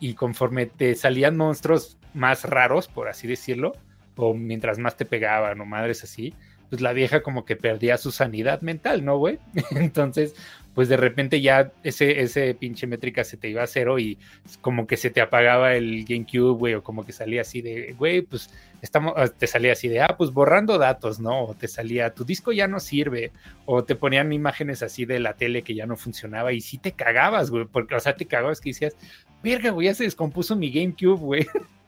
y 0.00 0.14
conforme 0.14 0.66
te 0.66 0.94
salían 0.94 1.36
monstruos 1.36 1.98
más 2.14 2.44
raros, 2.44 2.88
por 2.88 3.08
así 3.08 3.28
decirlo, 3.28 3.72
o 4.16 4.34
mientras 4.34 4.78
más 4.78 4.96
te 4.96 5.04
pegaban 5.04 5.60
o 5.60 5.64
madres 5.64 6.02
así, 6.04 6.34
pues 6.72 6.80
la 6.80 6.94
vieja 6.94 7.22
como 7.22 7.44
que 7.44 7.54
perdía 7.54 7.98
su 7.98 8.10
sanidad 8.10 8.62
mental, 8.62 9.04
¿no, 9.04 9.18
güey? 9.18 9.38
Entonces, 9.76 10.34
pues 10.74 10.88
de 10.88 10.96
repente 10.96 11.42
ya 11.42 11.70
ese, 11.82 12.22
ese 12.22 12.54
pinche 12.54 12.86
métrica 12.86 13.24
se 13.24 13.36
te 13.36 13.50
iba 13.50 13.62
a 13.62 13.66
cero 13.66 13.98
y 13.98 14.16
como 14.62 14.86
que 14.86 14.96
se 14.96 15.10
te 15.10 15.20
apagaba 15.20 15.74
el 15.74 16.06
GameCube, 16.06 16.56
güey, 16.56 16.72
o 16.72 16.82
como 16.82 17.04
que 17.04 17.12
salía 17.12 17.42
así 17.42 17.60
de, 17.60 17.92
güey, 17.98 18.22
pues 18.22 18.48
estamos, 18.80 19.12
ah, 19.18 19.28
te 19.28 19.46
salía 19.46 19.72
así 19.72 19.88
de, 19.88 20.00
ah, 20.00 20.14
pues 20.16 20.30
borrando 20.30 20.78
datos, 20.78 21.20
¿no? 21.20 21.44
O 21.44 21.54
te 21.54 21.68
salía, 21.68 22.14
tu 22.14 22.24
disco 22.24 22.52
ya 22.52 22.66
no 22.66 22.80
sirve, 22.80 23.32
o 23.66 23.84
te 23.84 23.94
ponían 23.94 24.32
imágenes 24.32 24.82
así 24.82 25.04
de 25.04 25.20
la 25.20 25.34
tele 25.34 25.60
que 25.64 25.74
ya 25.74 25.84
no 25.84 25.98
funcionaba 25.98 26.54
y 26.54 26.62
sí 26.62 26.78
te 26.78 26.92
cagabas, 26.92 27.50
güey, 27.50 27.66
porque, 27.66 27.96
o 27.96 28.00
sea, 28.00 28.16
te 28.16 28.24
cagabas 28.24 28.62
que 28.62 28.70
decías, 28.70 28.96
verga, 29.42 29.68
güey, 29.72 29.88
ya 29.88 29.94
se 29.94 30.04
descompuso 30.04 30.56
mi 30.56 30.72
GameCube, 30.72 31.20
güey. 31.20 31.46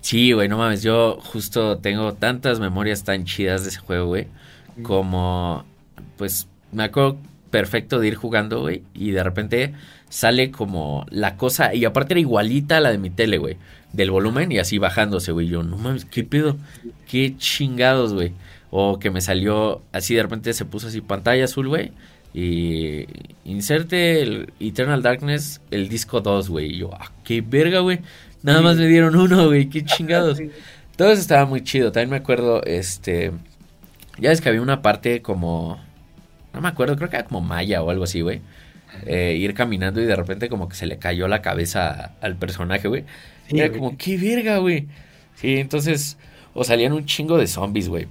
Sí, 0.00 0.32
güey, 0.32 0.48
no 0.48 0.58
mames, 0.58 0.82
yo 0.82 1.18
justo 1.20 1.78
tengo 1.78 2.14
tantas 2.14 2.58
memorias 2.58 3.04
tan 3.04 3.24
chidas 3.24 3.62
de 3.62 3.68
ese 3.68 3.78
juego, 3.80 4.06
güey, 4.06 4.28
como, 4.82 5.64
pues, 6.16 6.48
me 6.72 6.84
acuerdo 6.84 7.18
perfecto 7.50 7.98
de 7.98 8.08
ir 8.08 8.14
jugando, 8.14 8.60
güey. 8.60 8.82
Y 8.94 9.10
de 9.10 9.22
repente 9.22 9.74
sale 10.08 10.50
como 10.50 11.06
la 11.10 11.36
cosa. 11.36 11.74
Y 11.74 11.84
aparte 11.84 12.14
era 12.14 12.20
igualita 12.20 12.78
a 12.78 12.80
la 12.80 12.90
de 12.90 12.98
mi 12.98 13.10
tele, 13.10 13.38
güey. 13.38 13.56
Del 13.92 14.10
volumen 14.10 14.52
y 14.52 14.58
así 14.58 14.78
bajándose, 14.78 15.32
güey. 15.32 15.48
Yo, 15.48 15.62
no 15.62 15.76
mames, 15.76 16.04
¿qué 16.04 16.24
pedo? 16.24 16.56
Qué 17.08 17.36
chingados, 17.36 18.14
güey. 18.14 18.32
O 18.70 18.98
que 18.98 19.10
me 19.10 19.20
salió 19.20 19.82
así, 19.92 20.14
de 20.14 20.22
repente 20.22 20.52
se 20.52 20.64
puso 20.64 20.88
así 20.88 21.00
pantalla 21.00 21.44
azul, 21.44 21.68
güey. 21.68 21.92
Y 22.32 23.06
inserte 23.44 24.22
el 24.22 24.52
Eternal 24.60 25.02
Darkness, 25.02 25.60
el 25.72 25.88
disco 25.88 26.20
2, 26.20 26.48
güey. 26.48 26.74
Y 26.74 26.78
yo, 26.78 26.90
ah, 26.94 27.10
qué 27.24 27.40
verga, 27.40 27.80
güey. 27.80 27.98
Nada 28.42 28.62
más 28.62 28.76
me 28.76 28.86
dieron 28.86 29.16
uno, 29.16 29.46
güey. 29.46 29.68
Qué 29.68 29.84
chingados. 29.84 30.40
Todo 30.96 31.12
eso 31.12 31.20
estaba 31.20 31.46
muy 31.46 31.62
chido. 31.62 31.92
También 31.92 32.10
me 32.10 32.16
acuerdo, 32.16 32.62
este. 32.64 33.32
Ya 34.18 34.32
es 34.32 34.40
que 34.40 34.48
había 34.48 34.62
una 34.62 34.82
parte 34.82 35.22
como. 35.22 35.80
No 36.52 36.60
me 36.60 36.68
acuerdo, 36.68 36.96
creo 36.96 37.08
que 37.08 37.16
era 37.16 37.24
como 37.24 37.40
Maya 37.40 37.82
o 37.82 37.90
algo 37.90 38.04
así, 38.04 38.20
güey. 38.20 38.40
Eh, 39.06 39.36
ir 39.38 39.54
caminando 39.54 40.00
y 40.00 40.04
de 40.04 40.16
repente 40.16 40.48
como 40.48 40.68
que 40.68 40.74
se 40.74 40.86
le 40.86 40.98
cayó 40.98 41.28
la 41.28 41.42
cabeza 41.42 42.12
al 42.20 42.36
personaje, 42.36 42.88
güey. 42.88 43.04
era 43.48 43.70
como, 43.70 43.96
qué 43.96 44.16
verga, 44.16 44.58
güey. 44.58 44.88
Sí, 45.36 45.58
entonces. 45.58 46.16
O 46.52 46.64
salían 46.64 46.92
un 46.92 47.06
chingo 47.06 47.38
de 47.38 47.46
zombies, 47.46 47.88
güey. 47.88 48.08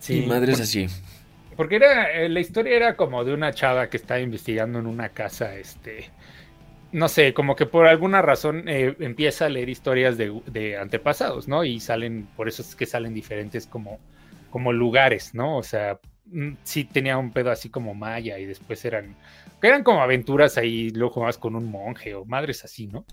Sí. 0.00 0.22
Y 0.22 0.26
madres 0.26 0.60
así. 0.60 0.86
Porque 1.56 1.76
era, 1.76 2.10
eh, 2.10 2.28
la 2.28 2.40
historia 2.40 2.74
era 2.74 2.96
como 2.96 3.24
de 3.24 3.32
una 3.32 3.52
chava 3.52 3.88
que 3.88 3.96
estaba 3.96 4.20
investigando 4.20 4.78
en 4.78 4.86
una 4.86 5.10
casa, 5.10 5.54
este, 5.56 6.10
no 6.94 7.08
sé, 7.08 7.34
como 7.34 7.56
que 7.56 7.66
por 7.66 7.88
alguna 7.88 8.22
razón 8.22 8.68
eh, 8.68 8.94
empieza 9.00 9.46
a 9.46 9.48
leer 9.48 9.68
historias 9.68 10.16
de, 10.16 10.78
antepasados, 10.80 11.48
¿no? 11.48 11.64
Y 11.64 11.80
salen, 11.80 12.28
por 12.36 12.46
eso 12.46 12.62
es 12.62 12.76
que 12.76 12.86
salen 12.86 13.12
diferentes 13.12 13.66
como, 13.66 13.98
como 14.48 14.72
lugares, 14.72 15.34
¿no? 15.34 15.58
O 15.58 15.64
sea, 15.64 15.98
mm, 16.26 16.52
sí 16.62 16.84
tenía 16.84 17.18
un 17.18 17.32
pedo 17.32 17.50
así 17.50 17.68
como 17.68 17.94
maya 17.94 18.38
y 18.38 18.46
después 18.46 18.84
eran, 18.84 19.16
eran 19.60 19.82
como 19.82 20.02
aventuras 20.02 20.56
ahí, 20.56 20.90
luego 20.90 21.24
más 21.24 21.36
con 21.36 21.56
un 21.56 21.68
monje 21.68 22.14
o 22.14 22.24
madres 22.26 22.64
así, 22.64 22.86
¿no? 22.86 23.04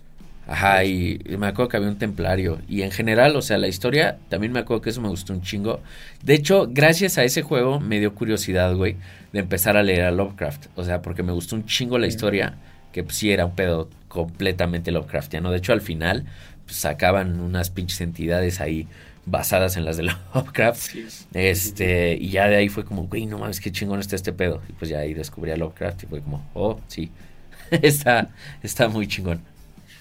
Ajá, 0.46 0.84
y 0.84 1.18
me 1.36 1.48
acuerdo 1.48 1.68
que 1.68 1.76
había 1.78 1.88
un 1.88 1.98
templario. 1.98 2.60
Y 2.68 2.82
en 2.82 2.92
general, 2.92 3.34
o 3.34 3.42
sea, 3.42 3.58
la 3.58 3.66
historia, 3.66 4.18
también 4.28 4.52
me 4.52 4.60
acuerdo 4.60 4.82
que 4.82 4.90
eso 4.90 5.00
me 5.00 5.08
gustó 5.08 5.32
un 5.32 5.42
chingo. 5.42 5.80
De 6.22 6.34
hecho, 6.34 6.68
gracias 6.70 7.18
a 7.18 7.24
ese 7.24 7.42
juego 7.42 7.80
me 7.80 7.98
dio 7.98 8.14
curiosidad, 8.14 8.76
güey, 8.76 8.96
de 9.32 9.40
empezar 9.40 9.76
a 9.76 9.82
leer 9.82 10.02
a 10.02 10.12
Lovecraft. 10.12 10.66
O 10.76 10.84
sea, 10.84 11.02
porque 11.02 11.24
me 11.24 11.32
gustó 11.32 11.56
un 11.56 11.64
chingo 11.66 11.98
la 11.98 12.06
historia, 12.06 12.58
que 12.92 13.02
pues, 13.02 13.16
sí 13.16 13.32
era 13.32 13.46
un 13.46 13.54
pedo 13.54 13.88
completamente 14.08 14.92
Lovecraftiano. 14.92 15.50
De 15.50 15.58
hecho, 15.58 15.72
al 15.72 15.80
final, 15.80 16.26
pues, 16.64 16.76
sacaban 16.76 17.40
unas 17.40 17.70
pinches 17.70 18.00
entidades 18.00 18.60
ahí 18.60 18.86
basadas 19.24 19.76
en 19.76 19.84
las 19.84 19.96
de 19.96 20.04
Lovecraft. 20.34 20.94
Este, 21.34 22.16
y 22.20 22.30
ya 22.30 22.48
de 22.48 22.56
ahí 22.56 22.68
fue 22.68 22.84
como, 22.84 23.06
güey, 23.06 23.26
no 23.26 23.38
mames, 23.38 23.60
qué 23.60 23.72
chingón 23.72 24.00
está 24.00 24.16
este 24.16 24.32
pedo. 24.32 24.62
Y 24.68 24.72
pues 24.72 24.90
ya 24.90 24.98
ahí 24.98 25.14
descubrí 25.14 25.50
a 25.50 25.56
Lovecraft 25.56 26.04
y 26.04 26.06
fue 26.06 26.20
como, 26.20 26.48
oh, 26.54 26.80
sí, 26.88 27.10
está, 27.70 28.30
está 28.62 28.88
muy 28.88 29.06
chingón. 29.06 29.40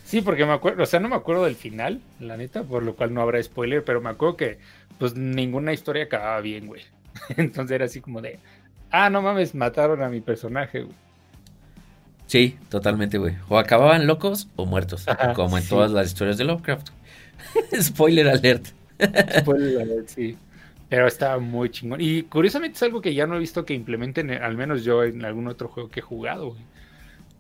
Sí, 0.04 0.22
porque 0.22 0.46
me 0.46 0.52
acuerdo, 0.52 0.84
o 0.84 0.86
sea, 0.86 1.00
no 1.00 1.08
me 1.08 1.16
acuerdo 1.16 1.46
del 1.46 1.56
final, 1.56 2.02
la 2.20 2.36
neta, 2.36 2.64
por 2.64 2.84
lo 2.84 2.96
cual 2.98 3.14
no 3.14 3.22
habrá 3.22 3.42
spoiler, 3.42 3.84
pero 3.84 4.02
me 4.02 4.10
acuerdo 4.10 4.36
que 4.36 4.58
pues 4.98 5.16
ninguna 5.16 5.72
historia 5.72 6.04
acababa 6.04 6.42
bien, 6.42 6.68
güey. 6.68 6.82
Entonces 7.38 7.74
era 7.74 7.86
así 7.86 8.02
como 8.02 8.22
de, 8.22 8.38
ah, 8.92 9.10
no 9.10 9.22
mames, 9.22 9.56
mataron 9.56 10.04
a 10.04 10.10
mi 10.10 10.20
personaje, 10.20 10.82
güey. 10.82 10.96
Sí, 12.32 12.58
totalmente, 12.70 13.18
güey. 13.18 13.36
O 13.50 13.60
acababan 13.60 14.08
locos 14.08 14.48
o 14.56 14.66
muertos, 14.66 15.06
como 15.36 15.58
en 15.58 15.68
todas 15.68 15.92
las 15.92 16.08
historias 16.08 16.38
de 16.38 16.46
Lovecraft. 16.46 16.88
Spoiler 17.82 18.30
alert. 18.30 18.68
Spoiler 19.40 19.82
alert, 19.82 20.08
sí. 20.08 20.38
Pero 20.88 21.08
está 21.08 21.38
muy 21.40 21.72
chingón. 21.72 22.00
Y 22.00 22.24
curiosamente 22.24 22.78
es 22.78 22.84
algo 22.84 23.02
que 23.02 23.14
ya 23.14 23.28
no 23.28 23.36
he 23.36 23.40
visto 23.40 23.66
que 23.66 23.74
implementen, 23.74 24.32
al 24.32 24.56
menos 24.56 24.86
yo 24.86 25.04
en 25.04 25.26
algún 25.26 25.50
otro 25.50 25.68
juego 25.68 25.90
que 25.90 26.00
he 26.00 26.04
jugado, 26.04 26.52
güey. 26.52 26.62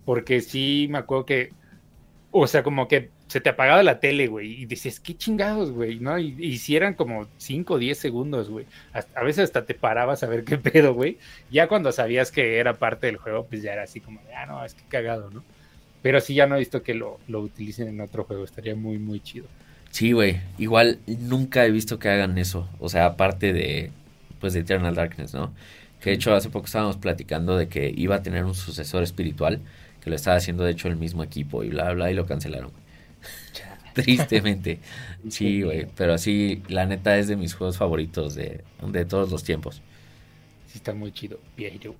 Porque 0.03 0.41
sí 0.41 0.87
me 0.89 0.97
acuerdo 0.97 1.25
que 1.25 1.53
o 2.31 2.47
sea, 2.47 2.63
como 2.63 2.87
que 2.87 3.09
se 3.27 3.41
te 3.41 3.49
apagaba 3.49 3.83
la 3.83 3.99
tele, 3.99 4.27
güey, 4.27 4.61
y 4.61 4.65
dices, 4.65 4.99
qué 4.99 5.15
chingados, 5.15 5.71
güey, 5.71 5.99
¿no? 5.99 6.17
Y, 6.17 6.35
y 6.39 6.57
si 6.57 6.75
eran 6.75 6.93
como 6.93 7.27
5 7.37 7.73
o 7.73 7.77
10 7.77 7.97
segundos, 7.97 8.49
güey. 8.49 8.65
A 8.93 9.23
veces 9.23 9.45
hasta 9.45 9.65
te 9.65 9.73
parabas 9.73 10.23
a 10.23 10.27
ver 10.27 10.43
qué 10.43 10.57
pedo, 10.57 10.93
güey. 10.93 11.17
Ya 11.51 11.67
cuando 11.67 11.91
sabías 11.91 12.31
que 12.31 12.57
era 12.57 12.77
parte 12.77 13.07
del 13.07 13.17
juego, 13.17 13.45
pues 13.45 13.61
ya 13.61 13.73
era 13.73 13.83
así 13.83 13.99
como, 13.99 14.21
ah, 14.35 14.45
no, 14.45 14.63
es 14.63 14.73
que 14.73 14.83
cagado, 14.89 15.29
¿no? 15.29 15.43
Pero 16.01 16.19
sí 16.19 16.33
ya 16.33 16.47
no 16.47 16.55
he 16.55 16.59
visto 16.59 16.81
que 16.81 16.93
lo, 16.93 17.19
lo 17.27 17.41
utilicen 17.41 17.87
en 17.87 18.01
otro 18.01 18.23
juego, 18.23 18.43
estaría 18.43 18.75
muy, 18.75 18.97
muy 18.97 19.19
chido. 19.19 19.47
Sí, 19.91 20.13
güey, 20.13 20.39
igual 20.57 20.99
nunca 21.05 21.65
he 21.65 21.71
visto 21.71 21.99
que 21.99 22.09
hagan 22.09 22.37
eso, 22.37 22.69
o 22.79 22.87
sea, 22.87 23.05
aparte 23.05 23.51
de, 23.51 23.91
pues, 24.39 24.53
de 24.53 24.61
Eternal 24.61 24.95
Darkness, 24.95 25.33
¿no? 25.33 25.53
Que 25.99 26.11
de 26.11 26.15
hecho 26.15 26.33
hace 26.33 26.49
poco 26.49 26.65
estábamos 26.65 26.97
platicando 26.97 27.57
de 27.57 27.67
que 27.67 27.93
iba 27.95 28.15
a 28.15 28.23
tener 28.23 28.45
un 28.45 28.55
sucesor 28.55 29.03
espiritual 29.03 29.61
que 30.01 30.09
lo 30.09 30.15
estaba 30.15 30.37
haciendo 30.37 30.63
de 30.63 30.71
hecho 30.71 30.87
el 30.87 30.97
mismo 30.97 31.23
equipo 31.23 31.63
y 31.63 31.69
bla, 31.69 31.93
bla, 31.93 32.11
y 32.11 32.15
lo 32.15 32.25
cancelaron. 32.25 32.71
Tristemente. 33.93 34.81
Sí, 35.29 35.61
güey, 35.63 35.87
pero 35.95 36.13
así, 36.13 36.63
la 36.67 36.85
neta 36.85 37.17
es 37.17 37.27
de 37.27 37.35
mis 37.37 37.53
juegos 37.53 37.77
favoritos 37.77 38.35
de, 38.35 38.63
de 38.81 39.05
todos 39.05 39.29
los 39.31 39.43
tiempos. 39.43 39.83
Sí, 40.65 40.77
está 40.77 40.93
muy 40.93 41.11
chido, 41.11 41.39
Piero. 41.55 41.97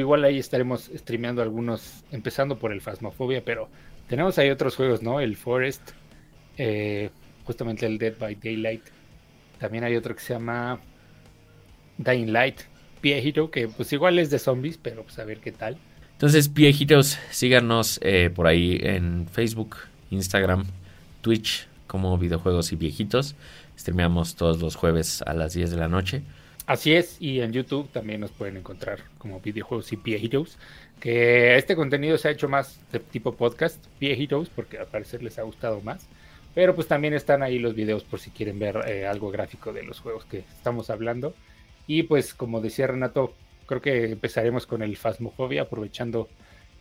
igual 0.00 0.24
ahí 0.24 0.38
estaremos 0.38 0.90
streameando 0.94 1.42
algunos, 1.42 2.04
empezando 2.10 2.58
por 2.58 2.72
el 2.72 2.80
Phasmophobia, 2.80 3.44
pero 3.44 3.70
tenemos 4.06 4.38
ahí 4.38 4.50
otros 4.50 4.76
juegos, 4.76 5.02
¿no? 5.02 5.20
El 5.20 5.36
Forest, 5.36 5.90
eh, 6.56 7.10
justamente 7.44 7.86
el 7.86 7.98
Dead 7.98 8.16
by 8.18 8.34
Daylight. 8.36 8.84
También 9.58 9.84
hay 9.84 9.96
otro 9.96 10.14
que 10.14 10.22
se 10.22 10.32
llama 10.34 10.80
Dying 11.98 12.32
Light, 12.32 12.62
Piero, 13.00 13.50
que 13.50 13.68
pues 13.68 13.92
igual 13.92 14.18
es 14.18 14.30
de 14.30 14.38
zombies, 14.38 14.78
pero 14.78 15.04
pues 15.04 15.18
a 15.18 15.24
ver 15.24 15.40
qué 15.40 15.52
tal. 15.52 15.78
Entonces, 16.18 16.52
viejitos, 16.52 17.16
síganos 17.30 18.00
eh, 18.02 18.28
por 18.34 18.48
ahí 18.48 18.76
en 18.82 19.28
Facebook, 19.28 19.76
Instagram, 20.10 20.64
Twitch 21.20 21.68
como 21.86 22.18
videojuegos 22.18 22.72
y 22.72 22.76
viejitos. 22.76 23.36
Streameamos 23.78 24.34
todos 24.34 24.60
los 24.60 24.74
jueves 24.74 25.22
a 25.22 25.32
las 25.32 25.52
10 25.52 25.70
de 25.70 25.76
la 25.76 25.86
noche. 25.86 26.22
Así 26.66 26.92
es, 26.92 27.18
y 27.20 27.38
en 27.38 27.52
YouTube 27.52 27.88
también 27.92 28.20
nos 28.20 28.32
pueden 28.32 28.56
encontrar 28.56 28.98
como 29.18 29.38
videojuegos 29.38 29.92
y 29.92 29.96
viejitos. 29.96 30.58
Que 30.98 31.56
este 31.56 31.76
contenido 31.76 32.18
se 32.18 32.26
ha 32.26 32.30
hecho 32.32 32.48
más 32.48 32.80
de 32.90 32.98
tipo 32.98 33.36
podcast, 33.36 33.78
viejitos, 34.00 34.48
porque 34.48 34.76
al 34.76 34.86
parecer 34.86 35.22
les 35.22 35.38
ha 35.38 35.42
gustado 35.42 35.80
más. 35.82 36.08
Pero 36.52 36.74
pues 36.74 36.88
también 36.88 37.14
están 37.14 37.44
ahí 37.44 37.60
los 37.60 37.76
videos 37.76 38.02
por 38.02 38.18
si 38.18 38.30
quieren 38.30 38.58
ver 38.58 38.80
eh, 38.88 39.06
algo 39.06 39.30
gráfico 39.30 39.72
de 39.72 39.84
los 39.84 40.00
juegos 40.00 40.24
que 40.24 40.38
estamos 40.38 40.90
hablando. 40.90 41.32
Y 41.86 42.02
pues 42.02 42.34
como 42.34 42.60
decía 42.60 42.88
Renato, 42.88 43.36
creo 43.68 43.80
que 43.80 44.12
empezaremos 44.12 44.66
con 44.66 44.82
el 44.82 44.96
Fasmofobia, 44.96 45.62
aprovechando 45.62 46.28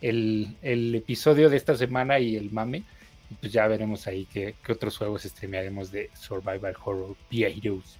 el, 0.01 0.55
episodio 0.63 1.49
de 1.49 1.57
esta 1.57 1.75
semana 1.75 2.17
y 2.19 2.35
el 2.35 2.49
mame. 2.49 2.83
Y 3.29 3.35
pues 3.35 3.51
ya 3.51 3.67
veremos 3.67 4.07
ahí 4.07 4.25
qué, 4.31 4.55
otros 4.69 4.97
juegos 4.97 5.23
streamearemos 5.23 5.91
de 5.91 6.09
Survival 6.13 6.75
Horror 6.83 7.15
viejitos. 7.29 7.97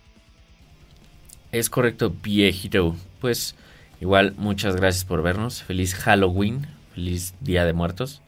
Es 1.51 1.69
correcto, 1.69 2.09
viejito. 2.09 2.95
Pues 3.19 3.55
igual, 3.99 4.33
muchas 4.37 4.77
gracias 4.77 5.03
por 5.03 5.21
vernos. 5.21 5.61
Feliz 5.63 5.93
Halloween, 5.93 6.65
feliz 6.95 7.35
Día 7.41 7.65
de 7.65 7.73
Muertos. 7.73 8.21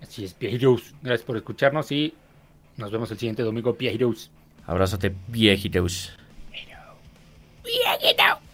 Así 0.00 0.24
es, 0.24 0.38
viejitos. 0.38 0.94
Gracias 1.02 1.26
por 1.26 1.36
escucharnos 1.36 1.90
y 1.90 2.14
nos 2.76 2.92
vemos 2.92 3.10
el 3.10 3.18
siguiente 3.18 3.42
domingo, 3.42 3.74
viejitos. 3.74 4.30
Abrazote, 4.66 5.12
viejitos. 5.26 6.12
Viejito. 7.64 8.47